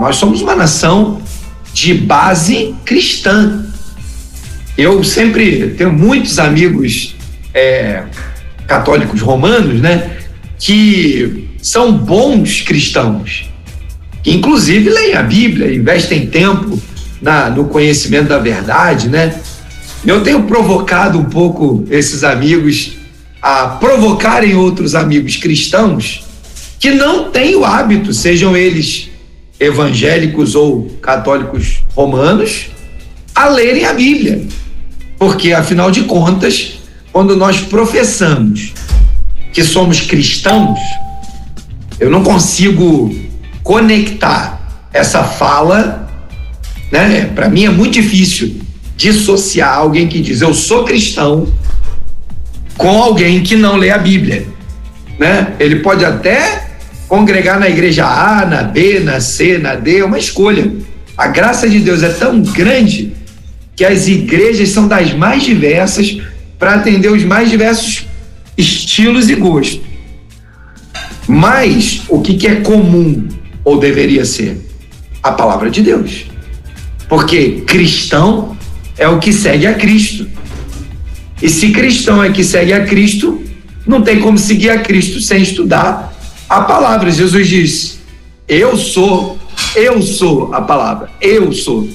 [0.00, 1.22] Nós somos uma nação
[1.72, 3.64] de base cristã.
[4.76, 7.14] Eu sempre tenho muitos amigos
[7.54, 8.02] é,
[8.66, 10.18] católicos romanos, né?
[10.58, 13.48] Que são bons cristãos,
[14.22, 16.80] que inclusive leem a Bíblia, investem tempo
[17.22, 19.40] na, no conhecimento da verdade, né?
[20.04, 22.96] Eu tenho provocado um pouco esses amigos
[23.40, 26.29] a provocarem outros amigos cristãos
[26.80, 29.10] que não têm o hábito, sejam eles
[29.60, 32.68] evangélicos ou católicos romanos,
[33.34, 34.42] a lerem a Bíblia.
[35.18, 36.78] Porque, afinal de contas,
[37.12, 38.72] quando nós professamos
[39.52, 40.78] que somos cristãos,
[42.00, 43.14] eu não consigo
[43.62, 46.08] conectar essa fala,
[46.90, 47.26] né?
[47.34, 48.58] Para mim é muito difícil
[48.96, 51.46] dissociar alguém que diz eu sou cristão
[52.78, 54.46] com alguém que não lê a Bíblia,
[55.18, 55.54] né?
[55.60, 56.69] Ele pode até
[57.10, 60.72] congregar na igreja A, na B, na C, na D, é uma escolha.
[61.18, 63.12] A graça de Deus é tão grande
[63.74, 66.18] que as igrejas são das mais diversas
[66.56, 68.06] para atender os mais diversos
[68.56, 69.80] estilos e gostos.
[71.26, 73.26] Mas o que, que é comum
[73.64, 74.58] ou deveria ser?
[75.20, 76.26] A palavra de Deus.
[77.08, 78.56] Porque cristão
[78.96, 80.28] é o que segue a Cristo.
[81.42, 83.42] E se cristão é que segue a Cristo,
[83.84, 86.10] não tem como seguir a Cristo sem estudar
[86.50, 87.12] a palavra.
[87.12, 88.00] Jesus disse:
[88.48, 89.38] Eu sou,
[89.76, 91.88] eu sou a palavra, eu sou.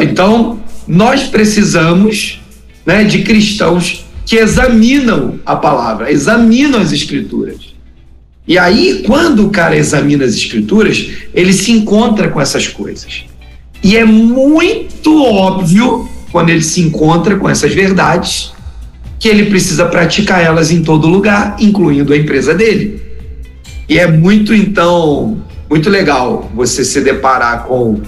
[0.00, 2.40] então, nós precisamos
[2.86, 7.74] né, de cristãos que examinam a palavra, examinam as escrituras.
[8.46, 13.24] E aí, quando o cara examina as escrituras, ele se encontra com essas coisas.
[13.82, 18.52] E é muito óbvio, quando ele se encontra com essas verdades,
[19.18, 23.09] que ele precisa praticar elas em todo lugar, incluindo a empresa dele.
[23.90, 28.00] E é muito, então, muito legal você se deparar com,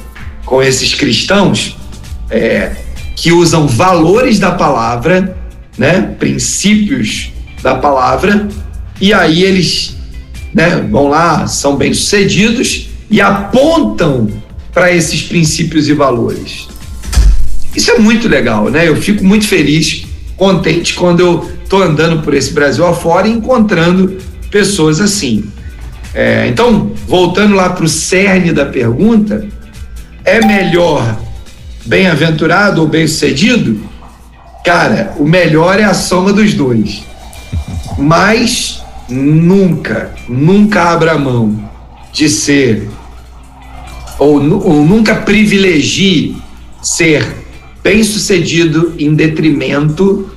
[0.47, 1.77] com esses cristãos
[2.31, 2.71] é,
[3.17, 5.37] que usam valores da palavra,
[5.77, 7.33] né, princípios
[7.65, 8.49] da palavra,
[9.01, 9.97] e aí eles
[10.55, 14.29] né, vão lá, são bem-sucedidos e apontam
[14.73, 16.69] para esses princípios e valores.
[17.75, 18.87] Isso é muito legal, né?
[18.87, 20.05] Eu fico muito feliz,
[20.37, 24.19] contente quando eu estou andando por esse Brasil afora e encontrando
[24.49, 25.51] pessoas assim.
[26.15, 29.47] É, então, voltando lá para o cerne da pergunta,
[30.25, 31.19] é melhor
[31.87, 33.81] bem-aventurado ou bem-sucedido?
[34.65, 37.03] Cara, o melhor é a soma dos dois.
[37.99, 41.71] Mas nunca, nunca abra mão
[42.13, 42.89] de ser,
[44.19, 46.37] ou, ou nunca privilegie
[46.83, 47.27] ser
[47.83, 50.31] bem-sucedido em detrimento,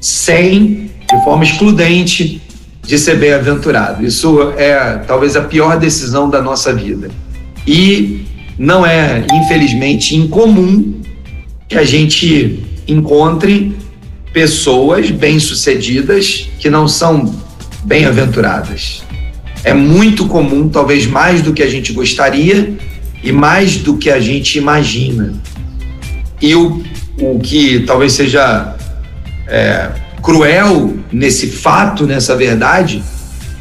[0.00, 2.40] sem, de forma excludente,
[2.88, 4.02] de ser bem-aventurado.
[4.02, 7.10] Isso é talvez a pior decisão da nossa vida.
[7.66, 8.24] E
[8.58, 10.98] não é, infelizmente, incomum
[11.68, 13.76] que a gente encontre
[14.32, 17.38] pessoas bem-sucedidas que não são
[17.84, 19.02] bem-aventuradas.
[19.62, 22.72] É muito comum, talvez mais do que a gente gostaria
[23.22, 25.34] e mais do que a gente imagina.
[26.40, 26.82] E o,
[27.20, 28.74] o que talvez seja
[29.46, 29.90] é,
[30.22, 33.02] cruel nesse fato, nessa verdade,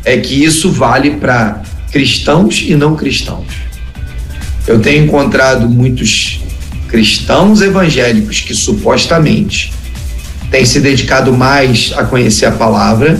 [0.03, 3.47] é que isso vale para cristãos e não cristãos.
[4.67, 6.41] Eu tenho encontrado muitos
[6.87, 9.73] cristãos evangélicos que supostamente
[10.49, 13.19] têm se dedicado mais a conhecer a palavra,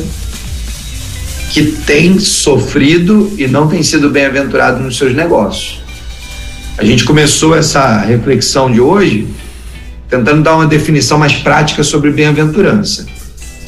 [1.52, 5.82] que têm sofrido e não têm sido bem-aventurado nos seus negócios.
[6.78, 9.28] A gente começou essa reflexão de hoje
[10.10, 13.06] tentando dar uma definição mais prática sobre bem-aventurança.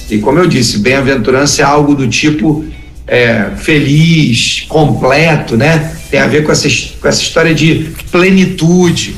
[0.09, 2.65] E como eu disse, bem-aventurança é algo do tipo
[3.05, 5.95] é, feliz, completo, né?
[6.09, 6.67] Tem a ver com essa,
[6.99, 9.15] com essa história de plenitude.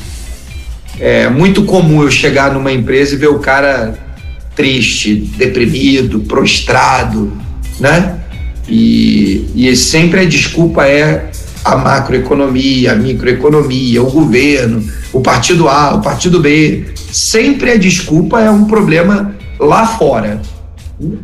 [1.00, 3.98] É muito comum eu chegar numa empresa e ver o cara
[4.54, 7.32] triste, deprimido, prostrado,
[7.80, 8.18] né?
[8.68, 11.30] E, e sempre a desculpa é
[11.64, 16.84] a macroeconomia, a microeconomia, o governo, o partido A, o partido B.
[17.10, 20.40] Sempre a desculpa é um problema lá fora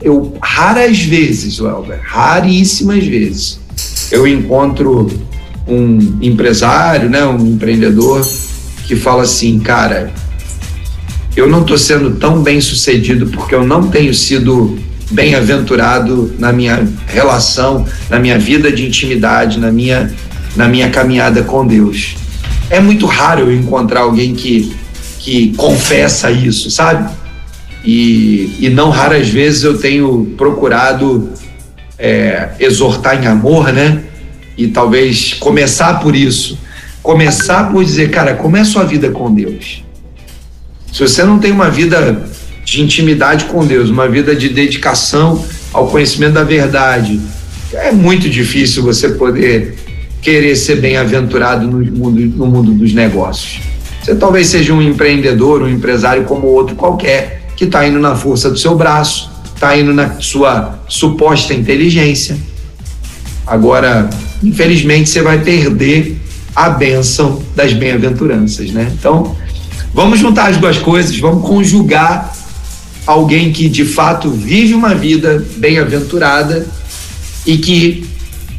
[0.03, 3.61] eu raras vezes, Welber, raríssimas vezes,
[4.11, 5.11] eu encontro
[5.67, 8.27] um empresário, né, um empreendedor
[8.85, 10.13] que fala assim, cara,
[11.37, 14.79] eu não estou sendo tão bem sucedido porque eu não tenho sido
[15.11, 20.13] bem-aventurado na minha relação, na minha vida de intimidade, na minha,
[20.57, 22.17] na minha caminhada com Deus.
[22.71, 24.75] É muito raro eu encontrar alguém que,
[25.19, 27.09] que confessa isso, sabe?
[27.85, 31.31] E, e não raras vezes eu tenho procurado
[31.99, 34.03] é, exortar em amor, né?
[34.57, 36.59] E talvez começar por isso.
[37.03, 39.83] Começar por dizer, cara, como é a sua vida com Deus?
[40.93, 42.29] Se você não tem uma vida
[42.65, 47.21] de intimidade com Deus, uma vida de dedicação ao conhecimento da verdade,
[47.73, 49.77] é muito difícil você poder
[50.21, 53.61] querer ser bem-aventurado no mundo, no mundo dos negócios.
[54.03, 58.49] Você talvez seja um empreendedor, um empresário como outro qualquer, que está indo na força
[58.49, 62.39] do seu braço, está indo na sua suposta inteligência.
[63.45, 64.09] Agora,
[64.41, 66.17] infelizmente, você vai perder
[66.55, 68.93] a bênção das bem-aventuranças, né?
[68.97, 69.37] Então,
[69.93, 72.33] vamos juntar as duas coisas, vamos conjugar
[73.05, 76.65] alguém que de fato vive uma vida bem-aventurada
[77.45, 78.07] e que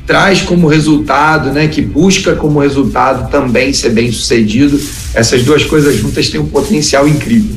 [0.06, 4.78] traz como resultado, né, que busca como resultado também ser bem-sucedido.
[5.14, 7.56] Essas duas coisas juntas têm um potencial incrível.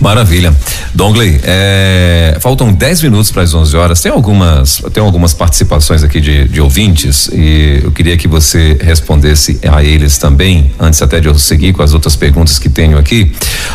[0.00, 0.54] Maravilha.
[0.94, 4.00] Dongley, é, faltam 10 minutos para as 11 horas.
[4.00, 9.58] Tem algumas, tem algumas participações aqui de, de, ouvintes e eu queria que você respondesse
[9.68, 13.32] a eles também, antes até de eu seguir com as outras perguntas que tenho aqui.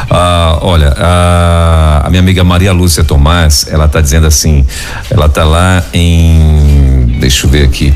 [0.10, 4.66] Ah, olha, a, a, minha amiga Maria Lúcia Tomás, ela está dizendo assim,
[5.10, 7.94] ela está lá em, deixa eu ver aqui,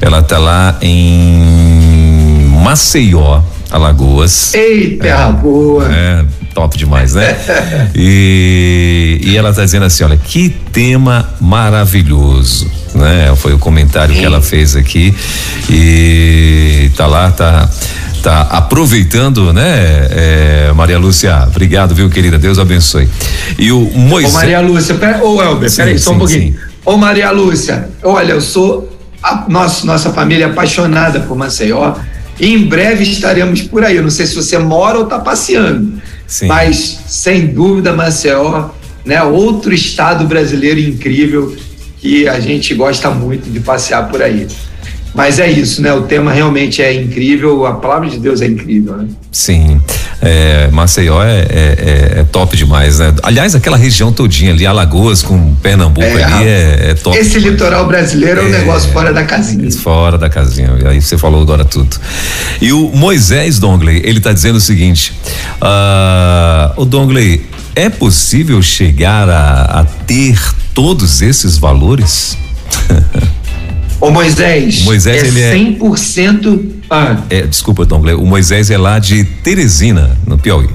[0.00, 4.52] ela está lá em Maceió, Alagoas.
[4.54, 5.86] Eita, é, boa!
[5.90, 6.24] É,
[6.60, 7.36] top demais, né?
[7.96, 13.32] e, e ela está dizendo assim, olha, que tema maravilhoso, né?
[13.36, 14.20] Foi o comentário Sim.
[14.20, 15.14] que ela fez aqui
[15.70, 17.70] e tá lá, tá
[18.22, 20.08] tá aproveitando, né?
[20.10, 22.36] É, Maria Lúcia, obrigado, viu, querida?
[22.36, 23.08] Deus abençoe.
[23.58, 24.34] E o Moisés.
[24.34, 26.52] Ô, Maria Lúcia, pera, ô, Elber, peraí, só um pouquinho.
[26.52, 26.58] Sim.
[26.84, 28.94] Ô, Maria Lúcia, olha, eu sou.
[29.22, 31.94] A, nossa, nossa família é apaixonada por Maceió.
[32.38, 33.96] E em breve estaremos por aí.
[33.96, 36.00] Eu não sei se você mora ou está passeando.
[36.30, 36.46] Sim.
[36.46, 38.70] Mas, sem dúvida, Maceió,
[39.04, 41.56] né, outro estado brasileiro incrível
[41.98, 44.46] que a gente gosta muito de passear por aí.
[45.12, 45.92] Mas é isso, né?
[45.92, 49.08] O tema realmente é incrível, a palavra de Deus é incrível, né?
[49.32, 49.80] Sim.
[50.22, 53.14] É, Maceió é, é, é, é top demais, né?
[53.22, 57.16] Aliás, aquela região todinha ali, Alagoas com Pernambuco é, ali é, é, top.
[57.16, 57.52] Esse demais.
[57.52, 59.70] litoral brasileiro é, um negócio fora da casinha.
[59.70, 61.96] Fora da casinha, aí você falou agora tudo.
[62.60, 65.14] E o Moisés Dongley, ele tá dizendo o seguinte:
[65.62, 70.38] uh, o Dongley, é possível chegar a, a ter
[70.74, 72.36] todos esses valores?
[74.00, 77.22] Ô Moisés, Moisés é ele é 100% ah.
[77.30, 80.68] É, desculpa, Tom, o Moisés é lá de Teresina, no Piauí.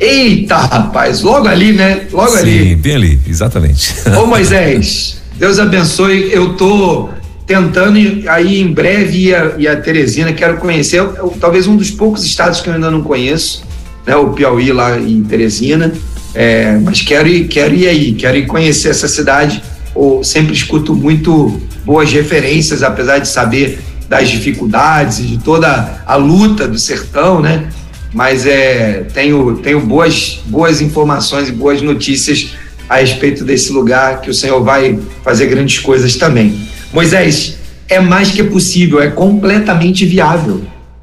[0.00, 2.06] Eita, rapaz, logo ali, né?
[2.10, 2.68] Logo Sim, ali.
[2.70, 3.94] Sim, bem ali, exatamente.
[4.18, 7.10] Ô Moisés, Deus abençoe, eu tô
[7.46, 11.76] tentando aí em breve ir a, ir a Teresina, quero conhecer, eu, eu, talvez um
[11.76, 13.62] dos poucos estados que eu ainda não conheço,
[14.06, 14.16] né?
[14.16, 15.92] O Piauí lá em Teresina,
[16.34, 19.62] é, mas quero ir, quero ir aí, quero ir conhecer essa cidade,
[19.94, 21.60] ou sempre escuto muito
[21.90, 27.68] boas referências, apesar de saber das dificuldades e de toda a luta do sertão, né?
[28.14, 32.54] Mas é, tenho, tenho boas, boas informações e boas notícias
[32.88, 36.60] a respeito desse lugar que o Senhor vai fazer grandes coisas também.
[36.92, 40.62] Moisés, é mais que possível, é completamente viável.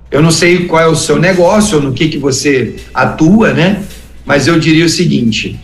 [0.09, 3.83] Eu não sei qual é o seu negócio, no que, que você atua, né?
[4.25, 5.59] Mas eu diria o seguinte: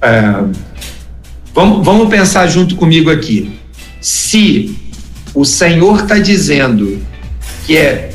[0.00, 0.44] é,
[1.52, 3.60] vamos, vamos pensar junto comigo aqui
[4.02, 4.76] se
[5.32, 7.00] o Senhor está dizendo
[7.64, 8.10] que é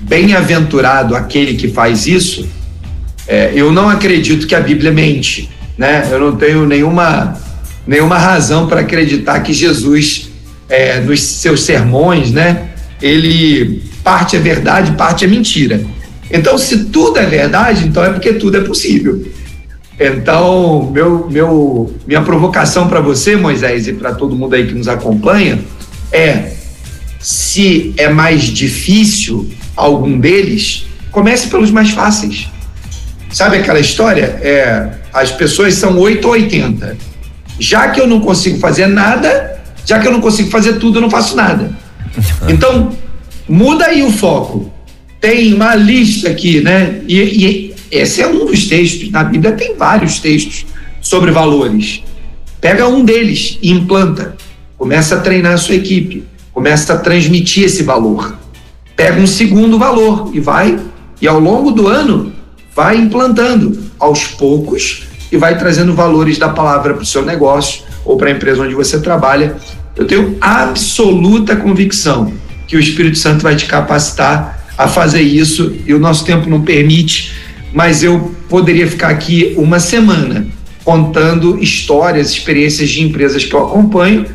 [0.00, 2.48] bem-aventurado aquele que faz isso,
[3.26, 6.08] é, eu não acredito que a Bíblia mente, né?
[6.10, 7.36] Eu não tenho nenhuma,
[7.86, 10.30] nenhuma razão para acreditar que Jesus,
[10.68, 12.70] é, nos seus sermões, né?
[13.00, 15.84] Ele parte é verdade, parte é mentira.
[16.30, 19.24] Então, se tudo é verdade, então é porque tudo é possível.
[20.06, 24.88] Então, meu, meu, minha provocação para você, Moisés, e para todo mundo aí que nos
[24.88, 25.60] acompanha,
[26.10, 26.52] é:
[27.20, 32.48] se é mais difícil algum deles, comece pelos mais fáceis.
[33.30, 34.24] Sabe aquela história?
[34.42, 36.96] É, as pessoas são 8 ou 80.
[37.58, 41.02] Já que eu não consigo fazer nada, já que eu não consigo fazer tudo, eu
[41.02, 41.70] não faço nada.
[42.48, 42.92] Então,
[43.48, 44.70] muda aí o foco.
[45.20, 47.00] Tem uma lista aqui, né?
[47.06, 49.10] E, e esse é um dos textos.
[49.10, 50.64] Na Bíblia tem vários textos
[51.02, 52.02] sobre valores.
[52.58, 54.34] Pega um deles e implanta.
[54.78, 56.24] Começa a treinar a sua equipe.
[56.54, 58.38] Começa a transmitir esse valor.
[58.96, 60.80] Pega um segundo valor e vai,
[61.20, 62.32] e ao longo do ano,
[62.74, 68.16] vai implantando aos poucos e vai trazendo valores da palavra para o seu negócio ou
[68.16, 69.56] para a empresa onde você trabalha.
[69.94, 72.32] Eu tenho absoluta convicção
[72.66, 76.62] que o Espírito Santo vai te capacitar a fazer isso e o nosso tempo não
[76.62, 77.41] permite
[77.72, 80.46] mas eu poderia ficar aqui uma semana
[80.84, 84.26] contando histórias, experiências de empresas que eu acompanho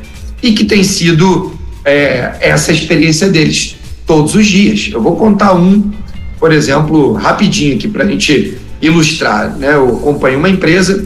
[0.41, 1.53] e que tem sido
[1.85, 3.75] é, essa experiência deles
[4.05, 4.89] todos os dias.
[4.91, 5.91] Eu vou contar um,
[6.39, 9.55] por exemplo, rapidinho aqui para a gente ilustrar.
[9.57, 9.73] Né?
[9.75, 11.05] Eu acompanho uma empresa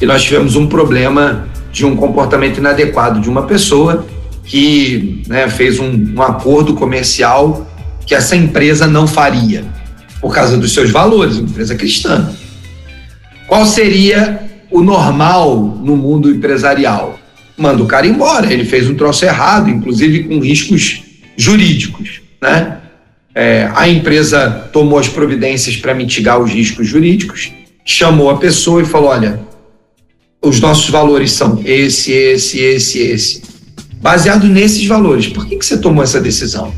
[0.00, 4.06] e nós tivemos um problema de um comportamento inadequado de uma pessoa
[4.44, 7.66] que né, fez um, um acordo comercial
[8.04, 9.64] que essa empresa não faria
[10.20, 12.32] por causa dos seus valores, uma empresa cristã.
[13.46, 14.40] Qual seria
[14.70, 17.18] o normal no mundo empresarial?
[17.56, 21.02] Manda o cara embora, ele fez um troço errado, inclusive com riscos
[21.36, 22.78] jurídicos, né?
[23.34, 27.52] É, a empresa tomou as providências para mitigar os riscos jurídicos
[27.86, 29.40] chamou a pessoa e falou: olha,
[30.42, 33.42] os nossos valores são esse, esse, esse, esse.
[34.02, 36.74] Baseado nesses valores, por que, que você tomou essa decisão?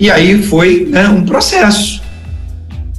[0.00, 2.01] E aí foi né, um processo.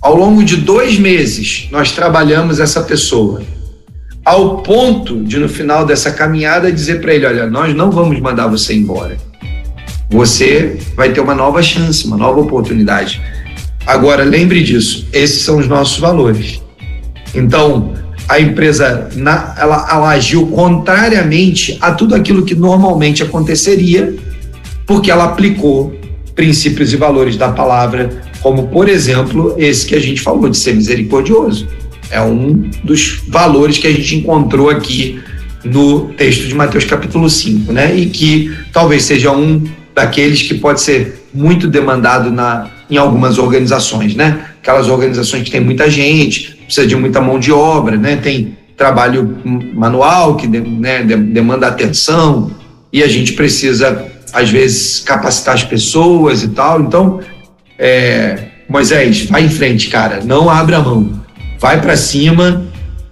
[0.04, 3.41] Ao longo de dois meses, nós trabalhamos essa pessoa,
[4.26, 8.47] ao ponto de, no final dessa caminhada, dizer para ele: olha, nós não vamos mandar
[8.47, 9.16] você embora.
[10.10, 13.22] Você vai ter uma nova chance, uma nova oportunidade.
[13.86, 16.62] Agora, lembre disso, esses são os nossos valores.
[17.34, 17.93] Então,
[18.28, 24.14] a empresa na, ela, ela agiu contrariamente a tudo aquilo que normalmente aconteceria,
[24.86, 25.97] porque ela aplicou
[26.36, 30.76] princípios e valores da palavra, como, por exemplo, esse que a gente falou, de ser
[30.76, 31.66] misericordioso.
[32.12, 35.20] É um dos valores que a gente encontrou aqui
[35.64, 37.96] no texto de Mateus capítulo 5, né?
[37.96, 39.64] E que talvez seja um
[39.96, 44.46] daqueles que pode ser muito demandado na, em algumas organizações, né?
[44.62, 48.18] Aquelas organizações que tem muita gente, precisa de muita mão de obra, né?
[48.18, 49.38] Tem trabalho
[49.74, 52.52] manual que né, demanda atenção
[52.91, 56.82] e a gente precisa às vezes capacitar as pessoas e tal.
[56.82, 57.22] Então,
[57.78, 61.21] é, Moisés, vai em frente, cara, não abra mão,
[61.59, 62.63] vai para cima,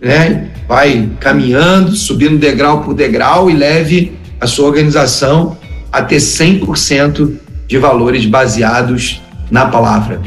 [0.02, 0.50] né?
[0.68, 5.58] Vai caminhando, subindo degrau por degrau e leve a sua organização
[5.92, 7.38] a ter 100%
[7.68, 10.22] de valores baseados na palavra.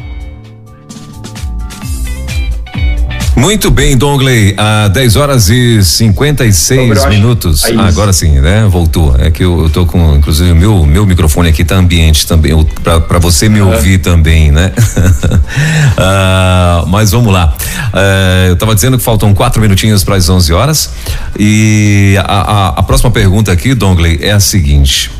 [3.36, 7.64] Muito bem, Dongley, a 10 horas e 56 minutos.
[7.64, 8.66] É agora sim, né?
[8.70, 9.16] Voltou.
[9.18, 12.52] É que eu, eu tô com, inclusive, o meu, meu microfone aqui tá ambiente também,
[12.82, 14.72] para você me ouvir também, né?
[15.98, 17.54] ah, mas vamos lá.
[17.92, 20.90] Ah, eu tava dizendo que faltam quatro minutinhos para as 11 horas.
[21.38, 25.10] E a, a, a próxima pergunta aqui, Dongley, é a seguinte.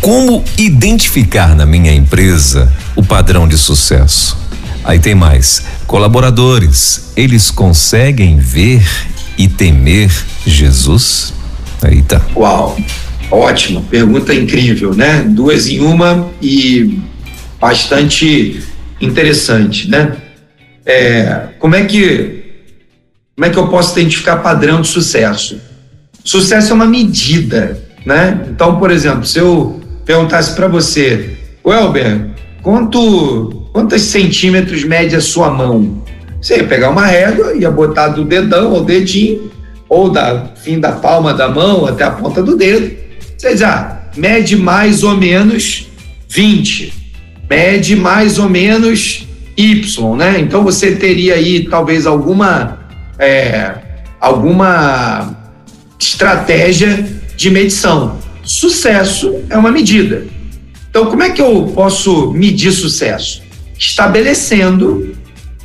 [0.00, 4.47] Como identificar na minha empresa o padrão de sucesso?
[4.88, 5.66] Aí tem mais.
[5.86, 8.82] Colaboradores, eles conseguem ver
[9.36, 10.10] e temer
[10.46, 11.34] Jesus?
[11.82, 12.22] Aí tá.
[12.34, 12.74] Uau,
[13.30, 15.26] ótimo, pergunta incrível, né?
[15.28, 17.00] Duas em uma e
[17.60, 18.62] bastante
[18.98, 20.16] interessante, né?
[20.86, 22.44] É, como é que
[23.36, 25.60] como é que eu posso identificar padrão de sucesso?
[26.24, 28.40] Sucesso é uma medida, né?
[28.48, 32.30] Então, por exemplo, se eu perguntasse para você, Welber,
[32.62, 36.02] quanto, quantos centímetros mede a sua mão?
[36.40, 39.50] Você ia pegar uma régua, ia botar do dedão ao dedinho,
[39.88, 42.94] ou da fim da palma da mão até a ponta do dedo.
[43.36, 45.88] Você diz, ah, mede mais ou menos
[46.28, 46.92] 20,
[47.48, 50.38] mede mais ou menos Y, né?
[50.38, 52.78] Então você teria aí talvez alguma,
[53.18, 53.74] é,
[54.20, 55.36] alguma
[55.98, 57.04] estratégia
[57.36, 58.18] de medição.
[58.44, 60.24] Sucesso é uma medida.
[60.88, 63.42] Então, como é que eu posso medir sucesso?
[63.78, 65.16] Estabelecendo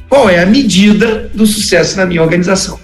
[0.08, 2.80] qual é a medida do sucesso na minha organização.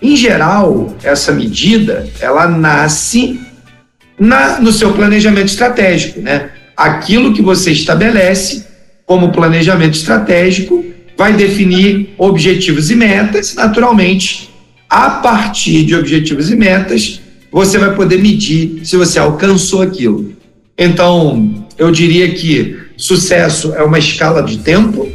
[0.00, 3.38] Em geral, essa medida ela nasce
[4.18, 6.50] na, no seu planejamento estratégico, né?
[6.76, 8.64] Aquilo que você estabelece
[9.04, 10.84] como planejamento estratégico
[11.16, 14.48] vai definir objetivos e metas, naturalmente,
[14.88, 17.20] a partir de objetivos e metas,
[17.52, 20.34] você vai poder medir se você alcançou aquilo.
[20.78, 25.08] Então, eu diria que sucesso é uma escala de tempo,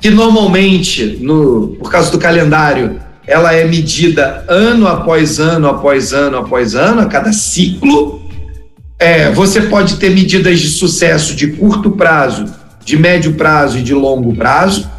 [0.00, 6.38] que normalmente, no, por causa do calendário, ela é medida ano após ano, após ano,
[6.38, 8.20] após ano, a cada ciclo.
[8.98, 12.46] É, você pode ter medidas de sucesso de curto prazo,
[12.84, 14.90] de médio prazo e de longo prazo,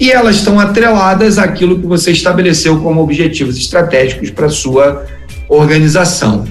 [0.00, 5.04] e elas estão atreladas àquilo que você estabeleceu como objetivos estratégicos para sua
[5.50, 6.46] organização.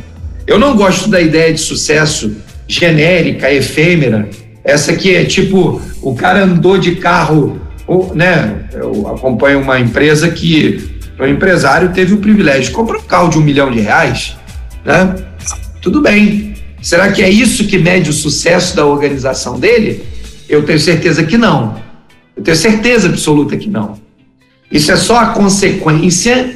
[0.46, 2.32] Eu não gosto da ideia de sucesso
[2.72, 4.30] genérica, efêmera,
[4.63, 8.65] essa que é tipo, o cara andou de carro, ou, né?
[8.72, 13.38] Eu acompanho uma empresa que o empresário teve o privilégio de comprar um carro de
[13.38, 14.38] um milhão de reais,
[14.86, 15.15] né?
[15.82, 16.55] Tudo bem.
[16.82, 20.03] Será que é isso que mede o sucesso da organização dele?
[20.47, 21.76] Eu tenho certeza que não.
[22.36, 23.99] Eu tenho certeza absoluta que não.
[24.72, 26.55] Isso é só a consequência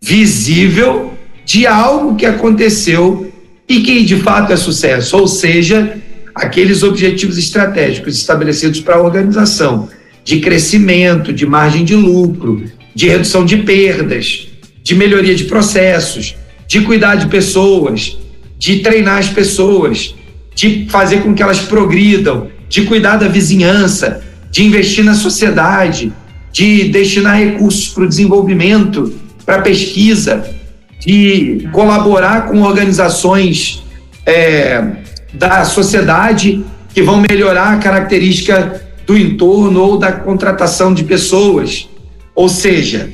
[0.00, 3.27] visível de algo que aconteceu
[3.68, 5.98] e que de fato é sucesso, ou seja,
[6.34, 9.88] aqueles objetivos estratégicos estabelecidos para a organização
[10.24, 12.64] de crescimento, de margem de lucro,
[12.94, 14.48] de redução de perdas,
[14.82, 16.34] de melhoria de processos,
[16.66, 18.16] de cuidar de pessoas,
[18.58, 20.14] de treinar as pessoas,
[20.54, 26.12] de fazer com que elas progridam, de cuidar da vizinhança, de investir na sociedade,
[26.52, 29.14] de destinar recursos para o desenvolvimento,
[29.44, 30.57] para pesquisa,
[30.98, 33.82] de colaborar com organizações
[34.26, 34.84] é,
[35.32, 41.88] da sociedade que vão melhorar a característica do entorno ou da contratação de pessoas,
[42.34, 43.10] Ou seja,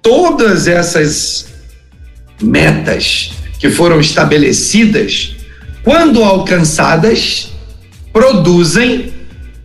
[0.00, 1.46] todas essas
[2.42, 5.36] metas que foram estabelecidas,
[5.82, 7.52] quando alcançadas,
[8.12, 9.12] produzem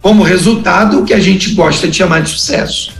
[0.01, 2.91] como resultado o que a gente gosta de chamar de sucesso.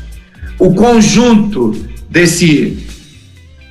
[0.57, 1.76] O conjunto
[2.10, 2.78] desse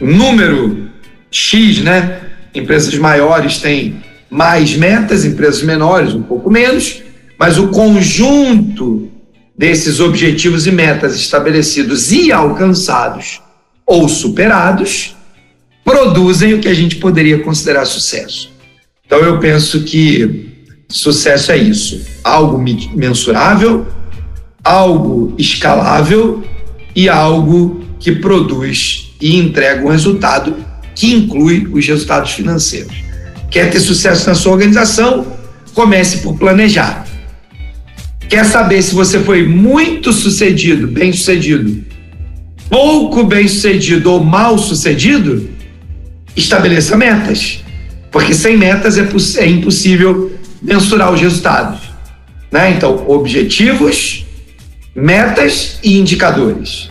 [0.00, 0.88] número
[1.30, 2.20] X, né?
[2.54, 7.02] Empresas maiores têm mais metas, empresas menores um pouco menos,
[7.38, 9.10] mas o conjunto
[9.56, 13.40] desses objetivos e metas estabelecidos e alcançados
[13.86, 15.16] ou superados
[15.84, 18.52] produzem o que a gente poderia considerar sucesso.
[19.04, 20.48] Então eu penso que
[20.88, 22.62] sucesso é isso: algo
[22.94, 23.86] mensurável,
[24.62, 26.44] algo escalável
[26.94, 30.56] e algo que produz e entrega um resultado
[30.94, 32.96] que inclui os resultados financeiros.
[33.50, 35.26] Quer ter sucesso na sua organização?
[35.74, 37.06] Comece por planejar.
[38.28, 41.84] Quer saber se você foi muito sucedido, bem sucedido,
[42.68, 45.48] pouco bem sucedido ou mal sucedido?
[46.36, 47.64] Estabeleça metas.
[48.10, 49.08] Porque sem metas é,
[49.38, 51.80] é impossível mensurar os resultados.
[52.50, 52.72] Né?
[52.72, 54.26] Então, objetivos,
[54.94, 56.90] metas e indicadores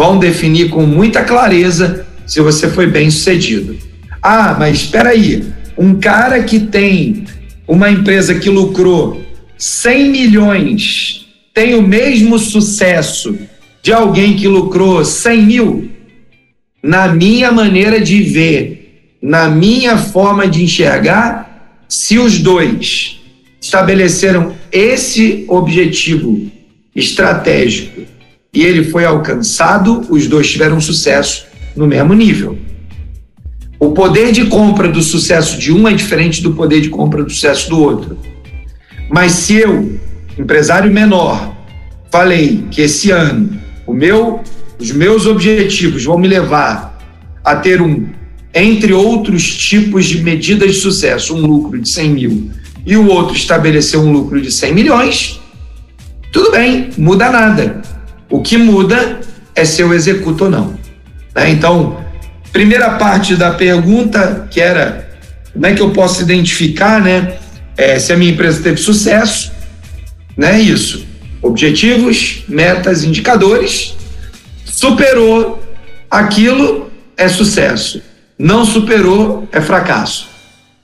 [0.00, 3.76] vão definir com muita clareza se você foi bem sucedido.
[4.22, 5.44] Ah, mas espera aí,
[5.76, 7.26] um cara que tem
[7.68, 9.20] uma empresa que lucrou
[9.58, 13.38] 100 milhões tem o mesmo sucesso
[13.82, 15.90] de alguém que lucrou 100 mil?
[16.82, 23.20] Na minha maneira de ver, na minha forma de enxergar, se os dois
[23.60, 26.50] estabeleceram esse objetivo
[26.96, 28.08] estratégico
[28.52, 31.46] e ele foi alcançado, os dois tiveram sucesso
[31.76, 32.58] no mesmo nível.
[33.78, 37.30] O poder de compra do sucesso de um é diferente do poder de compra do
[37.30, 38.18] sucesso do outro.
[39.08, 39.98] Mas se eu,
[40.38, 41.56] empresário menor,
[42.10, 44.40] falei que esse ano o meu,
[44.78, 46.98] os meus objetivos vão me levar
[47.42, 48.08] a ter um,
[48.54, 52.50] entre outros tipos de medidas de sucesso, um lucro de 100 mil
[52.84, 55.40] e o outro estabelecer um lucro de 100 milhões,
[56.32, 57.82] tudo bem, muda nada.
[58.30, 59.20] O que muda
[59.54, 60.78] é se eu executo ou não.
[61.34, 61.50] Né?
[61.50, 61.98] Então,
[62.52, 65.10] primeira parte da pergunta, que era
[65.52, 67.34] como é que eu posso identificar né,
[67.76, 69.52] é, se a minha empresa teve sucesso,
[70.36, 70.60] né?
[70.60, 71.04] Isso.
[71.42, 73.96] Objetivos, metas, indicadores.
[74.64, 75.62] Superou
[76.10, 78.02] aquilo é sucesso.
[78.38, 80.28] Não superou é fracasso.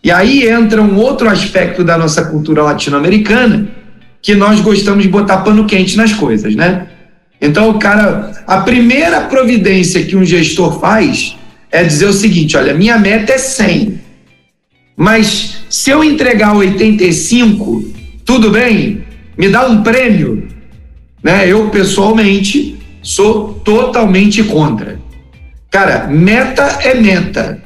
[0.02, 3.68] E aí entra um outro aspecto da nossa cultura latino-americana
[4.20, 6.88] que nós gostamos de botar pano quente nas coisas, né?
[7.40, 11.36] Então, o cara, a primeira providência que um gestor faz
[11.70, 14.00] é dizer o seguinte: olha, minha meta é 100,
[14.96, 17.84] mas se eu entregar 85,
[18.24, 19.04] tudo bem?
[19.36, 20.48] Me dá um prêmio?
[21.22, 21.46] Né?
[21.46, 24.98] Eu, pessoalmente, sou totalmente contra.
[25.70, 27.62] Cara, meta é meta.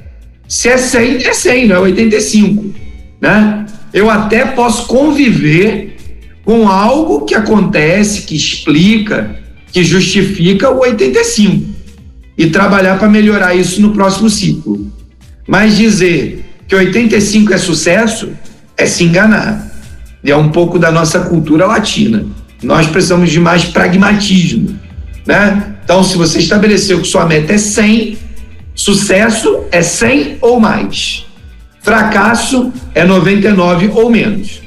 [0.49, 2.75] Se é 100, é 100, não é 85.
[3.21, 3.67] Né?
[3.93, 5.97] Eu até posso conviver
[6.45, 9.40] com algo que acontece, que explica,
[9.73, 11.69] que justifica o 85
[12.37, 14.91] e trabalhar para melhorar isso no próximo ciclo.
[15.47, 18.31] Mas dizer que 85 é sucesso
[18.77, 19.69] é se enganar.
[20.23, 22.25] E é um pouco da nossa cultura latina.
[22.63, 24.79] Nós precisamos de mais pragmatismo,
[25.27, 25.77] né?
[25.83, 28.19] Então, se você estabeleceu que sua meta é 100,
[28.75, 31.27] sucesso é 100 ou mais.
[31.81, 34.63] Fracasso é 99 ou menos.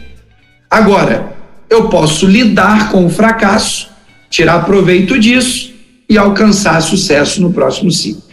[0.69, 1.33] Agora,
[1.69, 3.92] eu posso lidar com o fracasso
[4.33, 5.71] tirar proveito disso
[6.09, 8.23] e alcançar sucesso no próximo ciclo.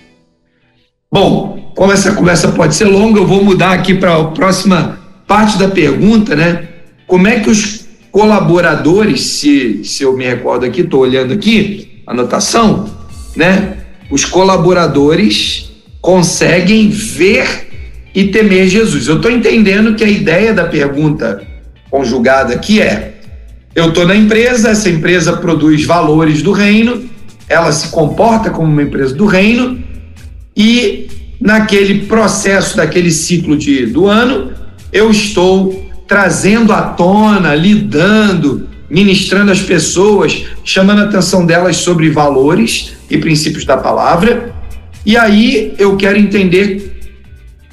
[1.12, 5.58] Bom, como essa conversa pode ser longa, eu vou mudar aqui para a próxima parte
[5.58, 6.68] da pergunta, né?
[7.06, 12.88] Como é que os colaboradores, se, se eu me recordo aqui, estou olhando aqui, anotação,
[13.36, 13.76] né?
[14.10, 15.70] Os colaboradores
[16.00, 17.68] conseguem ver
[18.14, 19.06] e temer Jesus.
[19.06, 21.46] Eu estou entendendo que a ideia da pergunta
[21.90, 23.19] conjugada aqui é
[23.74, 27.08] eu estou na empresa, essa empresa produz valores do reino,
[27.48, 29.82] ela se comporta como uma empresa do reino
[30.56, 31.08] e
[31.40, 34.52] naquele processo, daquele ciclo de, do ano,
[34.92, 42.92] eu estou trazendo à tona, lidando, ministrando as pessoas, chamando a atenção delas sobre valores
[43.08, 44.52] e princípios da palavra.
[45.06, 47.00] E aí eu quero entender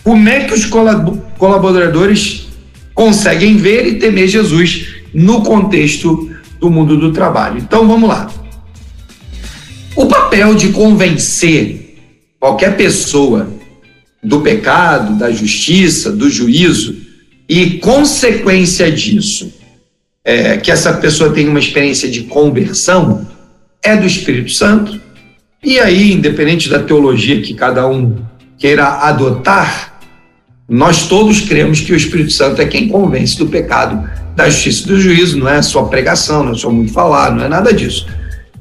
[0.04, 2.48] como é que os colaboradores
[2.94, 7.58] conseguem ver e temer Jesus no contexto do mundo do trabalho.
[7.58, 8.32] Então vamos lá.
[9.96, 11.98] O papel de convencer
[12.40, 13.52] qualquer pessoa
[14.22, 16.96] do pecado, da justiça, do juízo
[17.50, 19.52] e consequência disso,
[20.24, 23.28] é, que essa pessoa tenha uma experiência de conversão,
[23.82, 25.02] é do Espírito Santo,
[25.64, 28.18] E aí, independente da teologia que cada um
[28.60, 30.00] queira adotar,
[30.70, 34.08] nós todos cremos que o Espírito Santo é quem convence do pecado,
[34.38, 37.44] da justiça e do juízo, não é só pregação, não é só muito falar, não
[37.44, 38.06] é nada disso.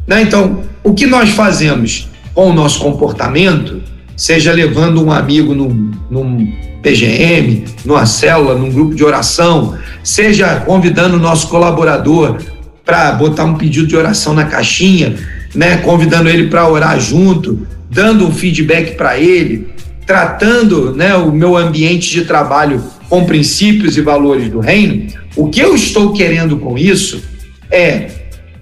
[0.07, 0.23] Né?
[0.23, 3.83] Então, o que nós fazemos com o nosso comportamento,
[4.17, 6.51] seja levando um amigo num, num
[6.83, 12.39] PGM, numa célula, num grupo de oração, seja convidando o nosso colaborador
[12.83, 15.15] para botar um pedido de oração na caixinha,
[15.55, 19.69] né, convidando ele para orar junto, dando um feedback para ele,
[20.07, 25.61] tratando né, o meu ambiente de trabalho com princípios e valores do reino, o que
[25.61, 27.23] eu estou querendo com isso
[27.71, 28.09] é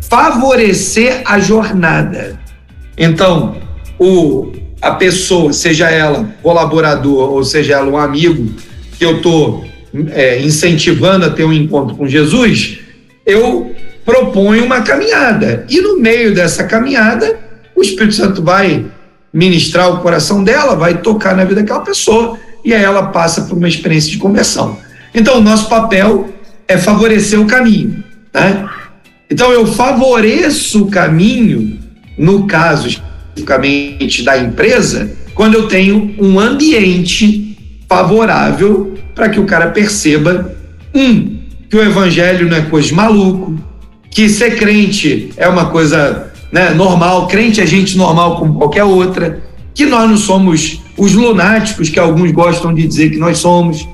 [0.00, 2.38] favorecer a jornada.
[2.96, 3.56] Então,
[3.98, 8.52] o, a pessoa, seja ela colaborador ou seja ela um amigo,
[8.98, 9.64] que eu estou
[10.10, 12.78] é, incentivando a ter um encontro com Jesus,
[13.24, 13.74] eu
[14.04, 15.64] proponho uma caminhada.
[15.68, 17.38] E no meio dessa caminhada,
[17.74, 18.84] o Espírito Santo vai
[19.32, 23.58] ministrar o coração dela, vai tocar na vida daquela pessoa e aí ela passa por
[23.58, 24.78] uma experiência de conversão.
[25.14, 26.30] Então, o nosso papel
[26.66, 28.02] é favorecer o caminho.
[28.32, 28.68] Né?
[29.30, 31.78] Então, eu favoreço o caminho,
[32.16, 37.56] no caso especificamente da empresa, quando eu tenho um ambiente
[37.88, 40.54] favorável para que o cara perceba,
[40.94, 41.38] um,
[41.68, 43.58] que o evangelho não é coisa de maluco,
[44.10, 49.42] que ser crente é uma coisa né, normal, crente é gente normal como qualquer outra,
[49.74, 53.88] que nós não somos os lunáticos que alguns gostam de dizer que nós somos,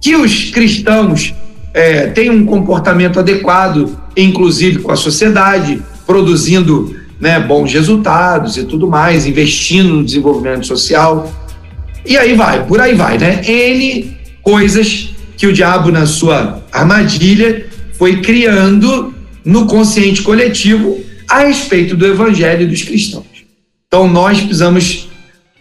[0.00, 1.34] que os cristãos
[1.74, 8.86] é, têm um comportamento adequado, inclusive com a sociedade, produzindo né, bons resultados e tudo
[8.86, 11.32] mais, investindo no desenvolvimento social.
[12.04, 13.40] E aí vai, por aí vai, né?
[13.44, 17.66] N coisas que o diabo, na sua armadilha,
[17.98, 23.26] foi criando no consciente coletivo a respeito do evangelho e dos cristãos.
[23.86, 25.05] Então, nós precisamos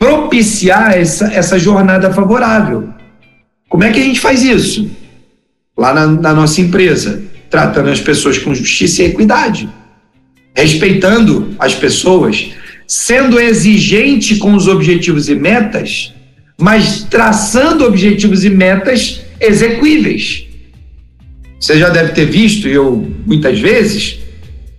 [0.05, 2.89] propiciar essa, essa jornada favorável.
[3.67, 4.87] Como é que a gente faz isso?
[5.75, 9.67] Lá na, na nossa empresa, tratando as pessoas com justiça e equidade,
[10.53, 12.51] respeitando as pessoas,
[12.87, 16.13] sendo exigente com os objetivos e metas,
[16.55, 20.45] mas traçando objetivos e metas execuíveis.
[21.59, 24.19] Você já deve ter visto, eu muitas vezes,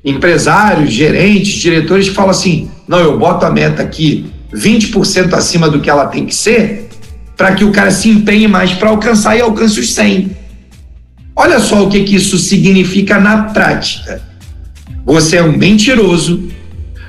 [0.05, 5.81] empresários, gerentes, diretores que falam assim: não, eu boto a meta aqui 20% acima do
[5.81, 6.89] que ela tem que ser,
[7.37, 10.35] para que o cara se empenhe mais para alcançar e alcance os 100.
[11.35, 14.23] Olha só o que, que isso significa na prática.
[15.05, 16.49] Você é um mentiroso,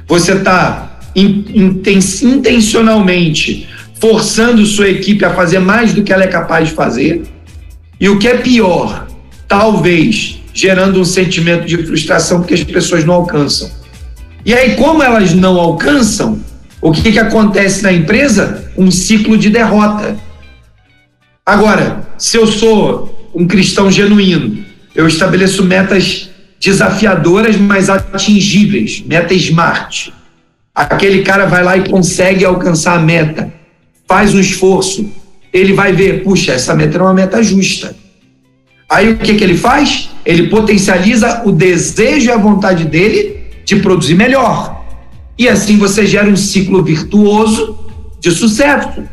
[0.08, 3.68] você está intencionalmente
[4.00, 7.24] forçando sua equipe a fazer mais do que ela é capaz de fazer.
[8.00, 9.08] E o que é pior,
[9.48, 13.70] talvez gerando um sentimento de frustração porque as pessoas não alcançam.
[14.46, 16.40] E aí, como elas não alcançam,
[16.82, 18.72] o que, que acontece na empresa?
[18.78, 20.18] Um ciclo de derrota.
[21.46, 24.64] Agora, se eu sou um cristão genuíno,
[24.94, 30.14] eu estabeleço metas desafiadoras, mas atingíveis, meta smart.
[30.74, 33.52] Aquele cara vai lá e consegue alcançar a meta,
[34.08, 35.10] faz um esforço,
[35.52, 37.96] ele vai ver, puxa, essa meta é uma meta justa.
[38.90, 40.10] Aí o que, que ele faz?
[40.26, 44.77] Ele potencializa o desejo e a vontade dele de produzir melhor.
[45.38, 47.78] E assim você gera um ciclo virtuoso
[48.20, 49.04] de sucesso.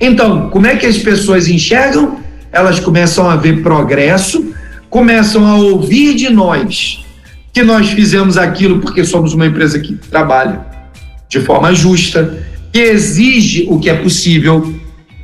[0.00, 2.20] Então, como é que as pessoas enxergam?
[2.52, 4.54] Elas começam a ver progresso,
[4.88, 7.04] começam a ouvir de nós
[7.52, 10.64] que nós fizemos aquilo porque somos uma empresa que trabalha
[11.28, 14.74] de forma justa, que exige o que é possível,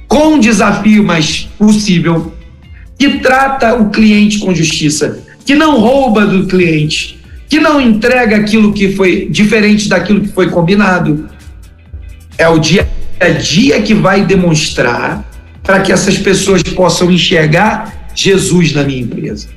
[0.09, 2.33] com desafio, mas possível,
[2.99, 7.16] que trata o cliente com justiça, que não rouba do cliente,
[7.49, 11.29] que não entrega aquilo que foi diferente daquilo que foi combinado.
[12.39, 12.89] É o dia
[13.19, 15.25] a dia que vai demonstrar
[15.63, 19.49] para que essas pessoas possam enxergar Jesus na minha empresa.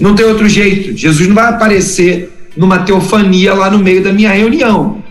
[0.00, 0.96] Não tem outro jeito.
[0.96, 5.02] Jesus não vai aparecer numa teofania lá no meio da minha reunião.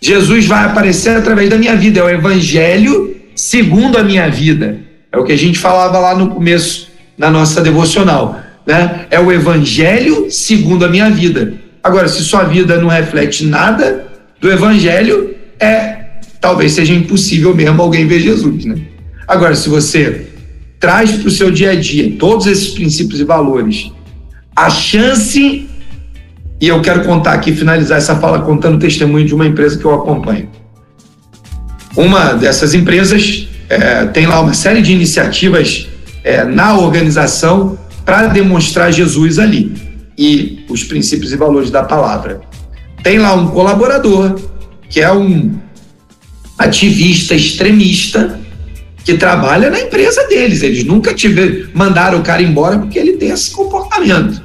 [0.00, 2.00] Jesus vai aparecer através da minha vida.
[2.00, 4.80] É o evangelho segundo a minha vida.
[5.12, 8.40] É o que a gente falava lá no começo na nossa devocional.
[8.66, 9.06] Né?
[9.10, 11.54] É o evangelho segundo a minha vida.
[11.82, 14.06] Agora, se sua vida não reflete nada
[14.40, 16.00] do evangelho, é
[16.40, 18.64] talvez seja impossível mesmo alguém ver Jesus.
[18.64, 18.76] Né?
[19.28, 20.26] Agora, se você
[20.78, 23.92] traz para o seu dia a dia todos esses princípios e valores,
[24.56, 25.68] a chance,
[26.60, 29.84] e eu quero contar aqui, finalizar essa fala contando o testemunho de uma empresa que
[29.84, 30.48] eu acompanho.
[31.96, 35.86] Uma dessas empresas é, tem lá uma série de iniciativas
[36.24, 37.78] é, na organização
[38.10, 39.72] para demonstrar Jesus ali
[40.18, 42.40] e os princípios e valores da palavra.
[43.04, 44.34] Tem lá um colaborador
[44.88, 45.54] que é um
[46.58, 48.40] ativista extremista
[49.04, 50.60] que trabalha na empresa deles.
[50.60, 54.42] Eles nunca tiveram, mandaram o cara embora porque ele tem esse comportamento.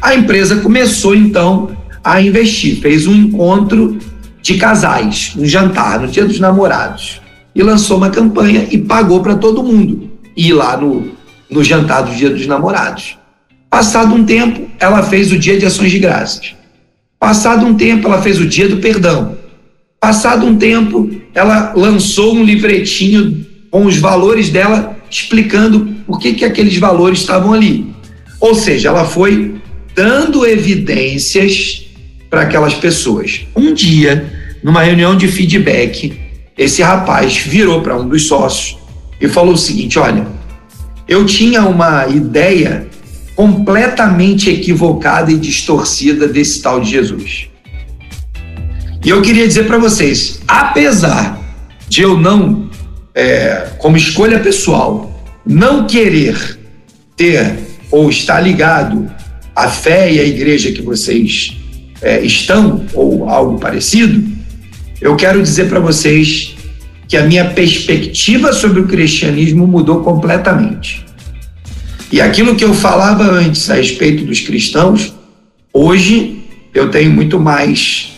[0.00, 3.98] A empresa começou então a investir, fez um encontro
[4.40, 7.20] de casais, um jantar no Dia dos Namorados
[7.54, 11.14] e lançou uma campanha e pagou para todo mundo ir lá no,
[11.50, 13.16] no jantar do Dia dos Namorados.
[13.70, 16.54] Passado um tempo, ela fez o Dia de Ações de Graças.
[17.18, 19.36] Passado um tempo, ela fez o Dia do Perdão.
[20.00, 26.44] Passado um tempo, ela lançou um livretinho com os valores dela, explicando por que, que
[26.44, 27.86] aqueles valores estavam ali.
[28.40, 29.56] Ou seja, ela foi
[29.94, 31.86] dando evidências
[32.28, 33.46] para aquelas pessoas.
[33.56, 34.30] Um dia,
[34.62, 36.18] numa reunião de feedback,
[36.56, 38.78] esse rapaz virou para um dos sócios
[39.20, 40.26] e falou o seguinte: Olha,
[41.08, 42.88] eu tinha uma ideia
[43.34, 47.48] completamente equivocada e distorcida desse tal de Jesus.
[49.04, 51.38] E eu queria dizer para vocês, apesar
[51.88, 52.68] de eu não,
[53.14, 56.58] é, como escolha pessoal, não querer
[57.14, 57.54] ter
[57.90, 59.08] ou estar ligado
[59.54, 61.56] à fé e à igreja que vocês
[62.02, 64.26] é, estão, ou algo parecido,
[65.00, 66.55] eu quero dizer para vocês
[67.08, 71.04] que a minha perspectiva sobre o cristianismo mudou completamente.
[72.10, 75.14] E aquilo que eu falava antes a respeito dos cristãos,
[75.72, 76.44] hoje
[76.74, 78.12] eu tenho muito mais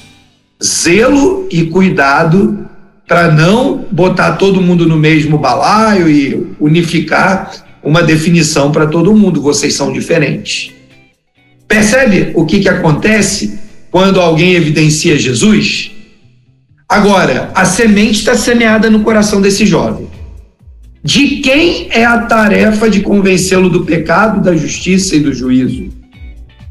[0.62, 2.66] zelo e cuidado
[3.06, 7.50] para não botar todo mundo no mesmo balaio e unificar
[7.82, 9.40] uma definição para todo mundo.
[9.40, 10.70] Vocês são diferentes.
[11.66, 13.58] Percebe o que, que acontece
[13.90, 15.90] quando alguém evidencia Jesus?
[16.88, 20.08] Agora, a semente está semeada no coração desse jovem.
[21.04, 25.90] De quem é a tarefa de convencê-lo do pecado, da justiça e do juízo?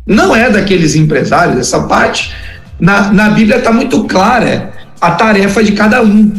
[0.05, 2.34] Não é daqueles empresários, essa parte
[2.80, 6.32] na, na Bíblia está muito clara a tarefa de cada um.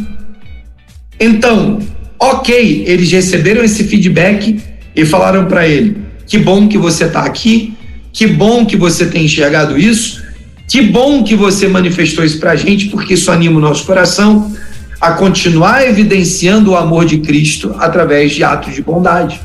[1.20, 1.78] Então,
[2.18, 4.60] ok, eles receberam esse feedback
[4.94, 7.76] e falaram para ele: que bom que você está aqui,
[8.12, 10.22] que bom que você tem enxergado isso,
[10.68, 14.54] que bom que você manifestou isso para a gente, porque isso anima o nosso coração
[15.00, 19.40] a continuar evidenciando o amor de Cristo através de atos de bondade.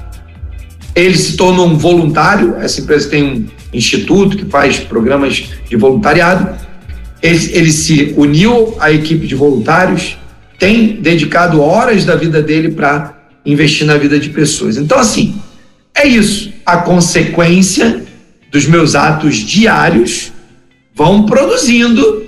[0.93, 6.55] Ele se tornou um voluntário, essa empresa tem um instituto que faz programas de voluntariado.
[7.21, 10.17] Ele, ele se uniu à equipe de voluntários,
[10.59, 14.75] tem dedicado horas da vida dele para investir na vida de pessoas.
[14.75, 15.35] Então, assim,
[15.95, 16.51] é isso.
[16.65, 18.03] A consequência
[18.51, 20.32] dos meus atos diários
[20.95, 22.23] vão produzindo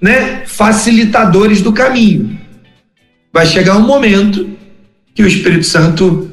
[0.00, 2.44] né, facilitadores do caminho
[3.34, 4.48] vai chegar um momento
[5.12, 6.30] que o Espírito Santo,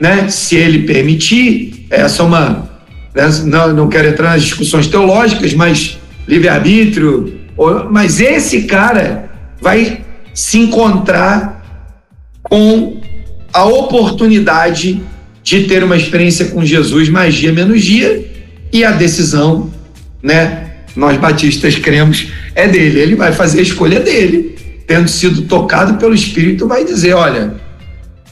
[0.00, 2.70] né, se ele permitir, essa é uma.
[3.12, 7.40] Né, não, não quero entrar nas discussões teológicas, mas livre-arbítrio,
[7.90, 9.28] mas esse cara
[9.60, 11.90] vai se encontrar
[12.44, 13.00] com
[13.52, 15.02] a oportunidade
[15.42, 18.30] de ter uma experiência com Jesus mais dia menos dia
[18.72, 19.72] e a decisão,
[20.22, 20.63] né?
[20.94, 24.54] Nós batistas cremos é dele, ele vai fazer a escolha dele
[24.86, 27.54] tendo sido tocado pelo Espírito, vai dizer: olha,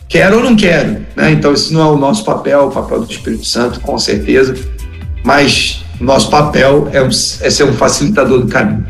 [0.09, 1.05] quero ou não quero.
[1.17, 1.33] Né?
[1.33, 4.55] Então, esse não é o nosso papel, o papel do Espírito Santo, com certeza,
[5.25, 8.85] mas nosso papel é, é ser um facilitador do caminho.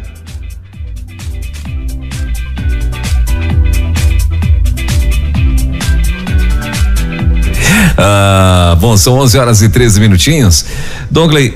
[7.96, 10.64] Ah, bom, são 11 horas e 13 minutinhos.
[11.10, 11.54] Dongley,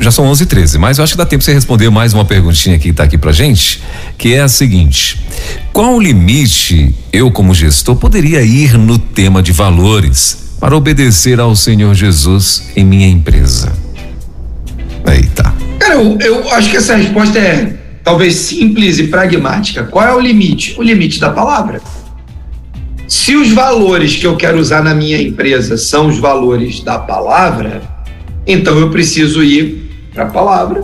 [0.00, 2.14] já são 11 e 13 mas eu acho que dá tempo de você responder mais
[2.14, 3.82] uma perguntinha que está aqui pra gente,
[4.16, 5.20] que é a seguinte:
[5.72, 11.56] qual o limite eu, como gestor, poderia ir no tema de valores para obedecer ao
[11.56, 13.72] Senhor Jesus em minha empresa?
[15.04, 15.52] Aí tá.
[15.78, 19.84] Cara, eu, eu acho que essa resposta é talvez simples e pragmática.
[19.84, 20.74] Qual é o limite?
[20.78, 21.80] O limite da palavra.
[23.08, 27.82] Se os valores que eu quero usar na minha empresa são os valores da palavra,
[28.46, 30.82] então eu preciso ir para a palavra,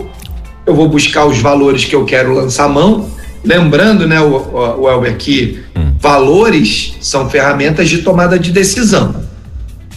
[0.65, 3.09] eu vou buscar os valores que eu quero lançar mão.
[3.43, 5.93] Lembrando, né, o, o, o Elber, que hum.
[5.99, 9.15] valores são ferramentas de tomada de decisão.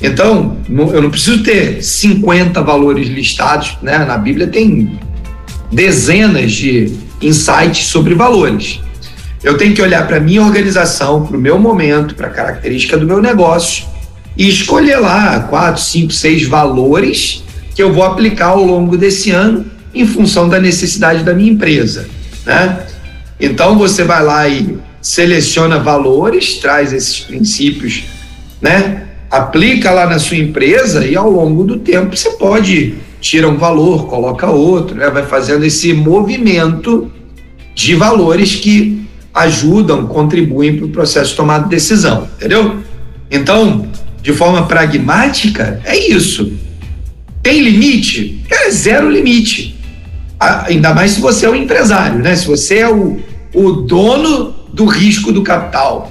[0.01, 3.99] Então, eu não preciso ter 50 valores listados, né?
[3.99, 4.99] Na Bíblia tem
[5.71, 8.81] dezenas de insights sobre valores.
[9.45, 12.97] Eu tenho que olhar para a minha organização, para o meu momento, para a característica
[12.97, 13.85] do meu negócio
[14.37, 17.45] e escolher lá quatro, cinco, seis valores
[17.75, 19.65] que eu vou aplicar ao longo desse ano
[19.95, 22.09] em função da necessidade da minha empresa,
[22.45, 22.87] né?
[23.41, 28.05] Então você vai lá e seleciona valores, traz esses princípios,
[28.61, 29.05] né?
[29.31, 34.09] Aplica lá na sua empresa e ao longo do tempo você pode tira um valor,
[34.09, 35.09] coloca outro, né?
[35.09, 37.11] Vai fazendo esse movimento
[37.75, 42.83] de valores que ajudam, contribuem para o processo de tomada de decisão, entendeu?
[43.31, 43.87] Então,
[44.21, 46.53] de forma pragmática, é isso.
[47.43, 48.45] Tem limite?
[48.51, 49.77] É zero limite.
[50.39, 52.37] Ainda mais se você é o empresário, né?
[52.37, 53.21] Se você é o,
[53.55, 56.11] o dono do risco do capital,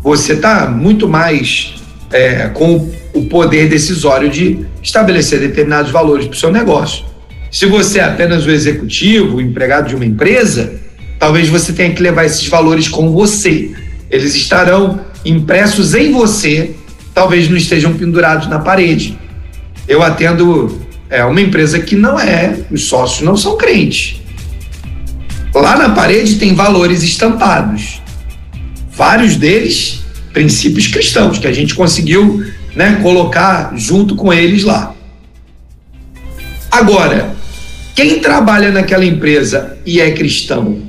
[0.00, 1.74] você está muito mais
[2.12, 7.04] é, com o poder decisório de estabelecer determinados valores para o seu negócio.
[7.50, 10.80] Se você é apenas o executivo, o empregado de uma empresa,
[11.18, 13.70] talvez você tenha que levar esses valores com você.
[14.10, 16.74] Eles estarão impressos em você,
[17.14, 19.18] talvez não estejam pendurados na parede.
[19.86, 20.80] Eu atendo
[21.10, 24.20] é, uma empresa que não é, os sócios não são crentes.
[25.54, 28.00] Lá na parede tem valores estampados.
[28.90, 30.02] Vários deles
[30.32, 34.94] princípios cristãos que a gente conseguiu né, colocar junto com eles lá.
[36.70, 37.34] Agora,
[37.94, 40.82] quem trabalha naquela empresa e é cristão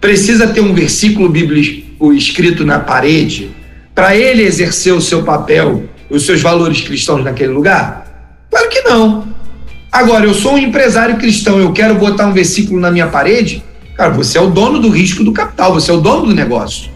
[0.00, 3.50] precisa ter um versículo bíblico escrito na parede
[3.94, 8.01] para ele exercer o seu papel, os seus valores cristãos naquele lugar?
[8.52, 9.28] Claro que não.
[9.90, 13.64] Agora, eu sou um empresário cristão, eu quero botar um versículo na minha parede.
[13.96, 16.90] Cara, você é o dono do risco do capital, você é o dono do negócio.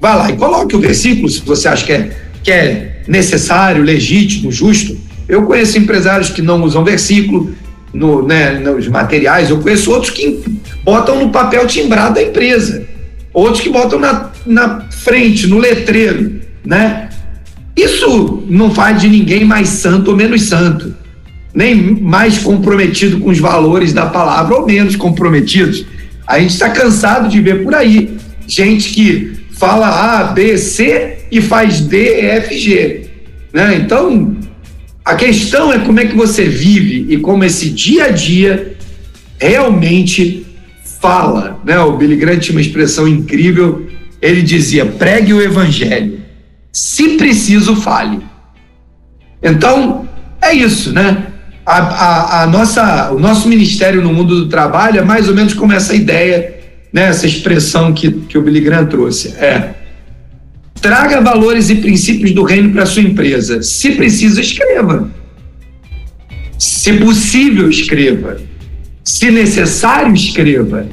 [0.00, 4.50] Vai lá e coloque o versículo se você acha que é, que é necessário, legítimo,
[4.50, 4.96] justo.
[5.28, 7.54] Eu conheço empresários que não usam versículo
[7.92, 10.42] no, né, nos materiais, eu conheço outros que
[10.82, 12.86] botam no papel timbrado da empresa,
[13.32, 17.10] outros que botam na, na frente, no letreiro, né?
[17.76, 20.94] Isso não faz de ninguém mais santo ou menos santo,
[21.52, 25.84] nem mais comprometido com os valores da palavra ou menos comprometidos.
[26.26, 28.16] A gente está cansado de ver por aí
[28.46, 33.06] gente que fala A, B, C e faz D, E, F, G.
[33.52, 33.76] Né?
[33.76, 34.36] Então,
[35.04, 38.76] a questão é como é que você vive e como esse dia a dia
[39.38, 40.46] realmente
[41.00, 41.60] fala.
[41.64, 41.78] Né?
[41.78, 43.86] O Billy Graham tinha uma expressão incrível.
[44.20, 46.23] Ele dizia: pregue o evangelho.
[46.74, 48.20] Se preciso, fale.
[49.42, 50.06] Então,
[50.42, 51.28] é isso, né?
[51.64, 55.54] A, a, a, nossa, o nosso ministério no mundo do trabalho é mais ou menos
[55.54, 56.52] como essa ideia
[56.94, 59.34] né, essa expressão que, que o Billy Graham trouxe.
[59.36, 59.74] É
[60.80, 63.62] traga valores e princípios do reino para sua empresa.
[63.62, 65.10] Se precisa, escreva.
[66.58, 68.36] Se possível, escreva.
[69.02, 70.86] Se necessário, escreva.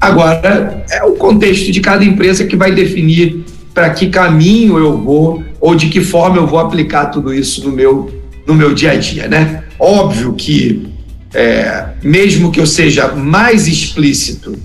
[0.00, 3.44] Agora, é o contexto de cada empresa que vai definir
[3.74, 7.72] para que caminho eu vou ou de que forma eu vou aplicar tudo isso no
[7.72, 8.10] meu,
[8.46, 9.64] no meu dia a dia, né?
[9.78, 10.88] Óbvio que,
[11.34, 14.58] é, mesmo que eu seja mais explícito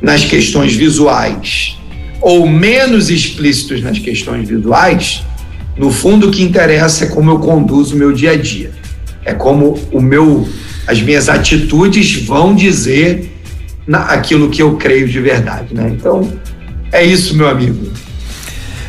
[0.00, 1.78] nas questões visuais
[2.20, 5.22] ou menos explícitos nas questões visuais,
[5.76, 8.72] no fundo o que interessa é como eu conduzo o meu dia a dia.
[9.24, 10.48] É como o meu
[10.86, 13.30] as minhas atitudes vão dizer
[13.86, 15.90] na, aquilo que eu creio de verdade, né?
[15.94, 16.32] Então,
[16.90, 17.92] é isso, meu amigo.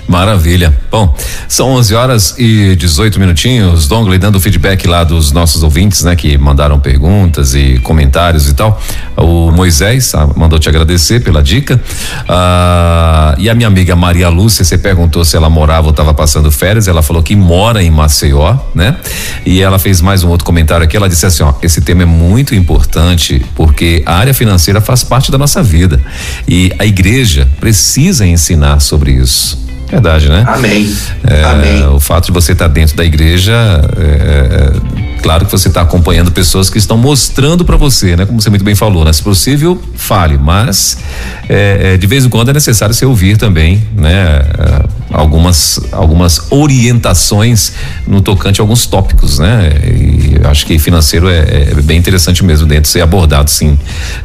[0.10, 0.76] Maravilha.
[0.90, 1.16] Bom,
[1.48, 3.88] são 11 horas e 18 minutinhos.
[3.88, 8.82] Dongley dando feedback lá dos nossos ouvintes, né, que mandaram perguntas e comentários e tal.
[9.16, 11.80] O Moisés ah, mandou te agradecer pela dica.
[12.28, 16.52] Ah, e a minha amiga Maria Lúcia, você perguntou se ela morava ou estava passando
[16.52, 16.88] férias.
[16.88, 18.98] Ela falou que mora em Maceió, né?
[19.46, 20.98] E ela fez mais um outro comentário aqui.
[20.98, 25.32] Ela disse assim: ó, esse tema é muito importante porque a área financeira faz parte
[25.32, 26.02] da nossa vida
[26.48, 29.69] e a igreja precisa ensinar sobre isso.
[29.90, 30.44] Verdade, né?
[30.48, 30.96] Amém.
[31.28, 31.88] É, Amém.
[31.88, 33.54] O fato de você estar tá dentro da igreja,
[33.98, 38.26] é, é, claro que você está acompanhando pessoas que estão mostrando para você, né?
[38.26, 39.12] Como você muito bem falou, né?
[39.12, 41.00] Se possível, fale, mas
[41.48, 44.42] é, é de vez em quando é necessário você ouvir também, né?
[44.60, 47.74] É, algumas algumas orientações
[48.08, 49.72] no tocante a alguns tópicos, né?
[49.86, 53.78] E acho que financeiro é, bem interessante mesmo dentro ser abordado, sim,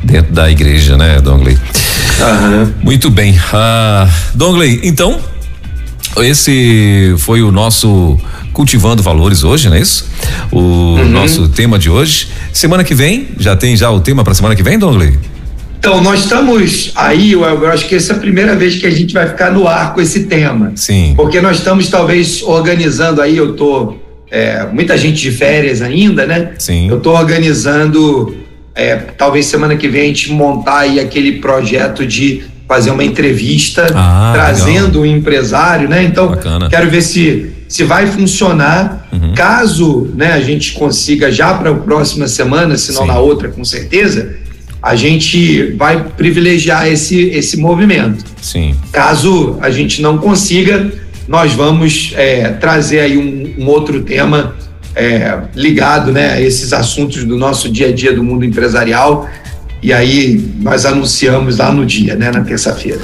[0.03, 1.59] dentro da igreja, né, Dongley?
[2.21, 2.73] Uhum.
[2.83, 3.39] Muito bem.
[3.53, 5.19] Ah, Dongley, então
[6.19, 8.19] esse foi o nosso
[8.53, 10.09] cultivando valores hoje, não é isso?
[10.53, 11.09] O uhum.
[11.09, 12.29] nosso tema de hoje.
[12.53, 15.19] Semana que vem, já tem já o tema para semana que vem, Dongley?
[15.79, 19.13] Então, nós estamos aí, eu acho que essa é a primeira vez que a gente
[19.13, 20.73] vai ficar no ar com esse tema.
[20.77, 21.13] Sim.
[21.15, 23.97] Porque nós estamos talvez organizando aí, eu tô
[24.31, 26.53] é, muita gente de férias ainda, né?
[26.59, 26.89] Sim.
[26.89, 28.35] Eu tô organizando
[28.75, 33.87] é, talvez semana que vem a gente montar aí aquele projeto de fazer uma entrevista
[33.95, 36.03] ah, trazendo o um empresário, né?
[36.03, 36.69] Então, Bacana.
[36.69, 39.09] quero ver se se vai funcionar.
[39.13, 39.33] Uhum.
[39.35, 43.65] Caso, né, a gente consiga já para a próxima semana, se não na outra, com
[43.65, 44.37] certeza,
[44.83, 48.25] a gente vai privilegiar esse esse movimento.
[48.43, 48.75] Sim.
[48.93, 50.93] Caso a gente não consiga,
[51.29, 54.55] nós vamos é, trazer aí um, um outro tema
[54.97, 59.29] é, ligado, né, a esses assuntos do nosso dia a dia do mundo empresarial
[59.85, 63.03] e aí nós anunciamos lá no dia, né, na terça-feira.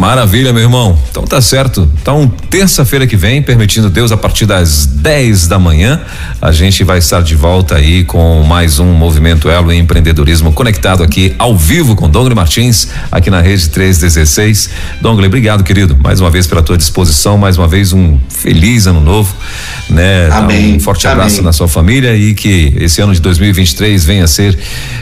[0.00, 0.98] Maravilha, meu irmão.
[1.10, 1.86] Então tá certo.
[2.00, 6.00] Então, terça-feira que vem, permitindo Deus, a partir das 10 da manhã,
[6.40, 11.34] a gente vai estar de volta aí com mais um Movimento Elo Empreendedorismo conectado aqui
[11.38, 14.70] ao vivo com Dongle Martins, aqui na Rede 316.
[15.02, 19.02] Dongle, obrigado, querido, mais uma vez pela tua disposição, mais uma vez um feliz ano
[19.02, 19.36] novo,
[19.90, 20.30] né?
[20.32, 20.76] Amém.
[20.76, 21.44] Um forte abraço Amém.
[21.44, 24.58] na sua família e que esse ano de 2023 venha a ser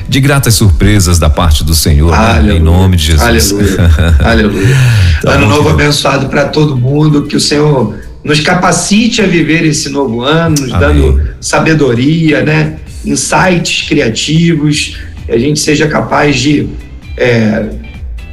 [0.09, 2.55] de gratas surpresas da parte do Senhor, né?
[2.57, 3.53] em nome de Jesus.
[3.53, 3.95] Aleluia.
[4.25, 4.88] Aleluia.
[5.23, 5.83] Tá ano bom, novo querido.
[5.83, 10.73] abençoado para todo mundo, que o Senhor nos capacite a viver esse novo ano, nos
[10.73, 10.81] Amém.
[10.81, 12.77] dando sabedoria, né?
[13.05, 16.69] insights criativos, que a gente seja capaz de
[17.17, 17.71] é,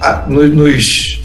[0.01, 1.21] a- no- nos,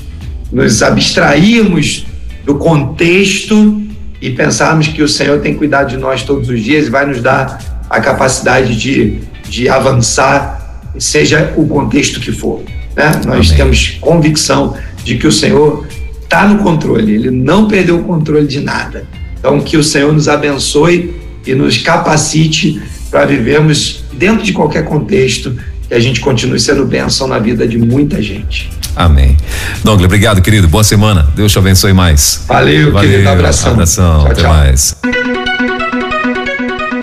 [0.52, 2.06] nos abstrairmos
[2.44, 3.82] do contexto
[4.20, 7.20] e pensarmos que o Senhor tem cuidado de nós todos os dias e vai nos
[7.22, 7.58] dar
[7.88, 12.62] a capacidade de, de avançar, seja o contexto que for.
[12.96, 13.10] Né?
[13.26, 13.56] Nós Amém.
[13.56, 14.74] temos convicção
[15.04, 15.86] de que o Senhor
[16.22, 19.04] está no controle, ele não perdeu o controle de nada.
[19.38, 21.14] Então, que o Senhor nos abençoe
[21.46, 25.56] e nos capacite para vivermos dentro de qualquer contexto
[25.88, 28.70] que a gente continue sendo bênção na vida de muita gente.
[28.94, 29.36] Amém.
[29.82, 30.68] Dongle, obrigado, querido.
[30.68, 31.28] Boa semana.
[31.34, 32.44] Deus te abençoe mais.
[32.46, 33.28] Valeu, querido.
[33.28, 33.72] Abração.
[33.72, 34.20] Abração.
[34.20, 34.52] Tchau, Até tchau.
[34.52, 34.96] mais.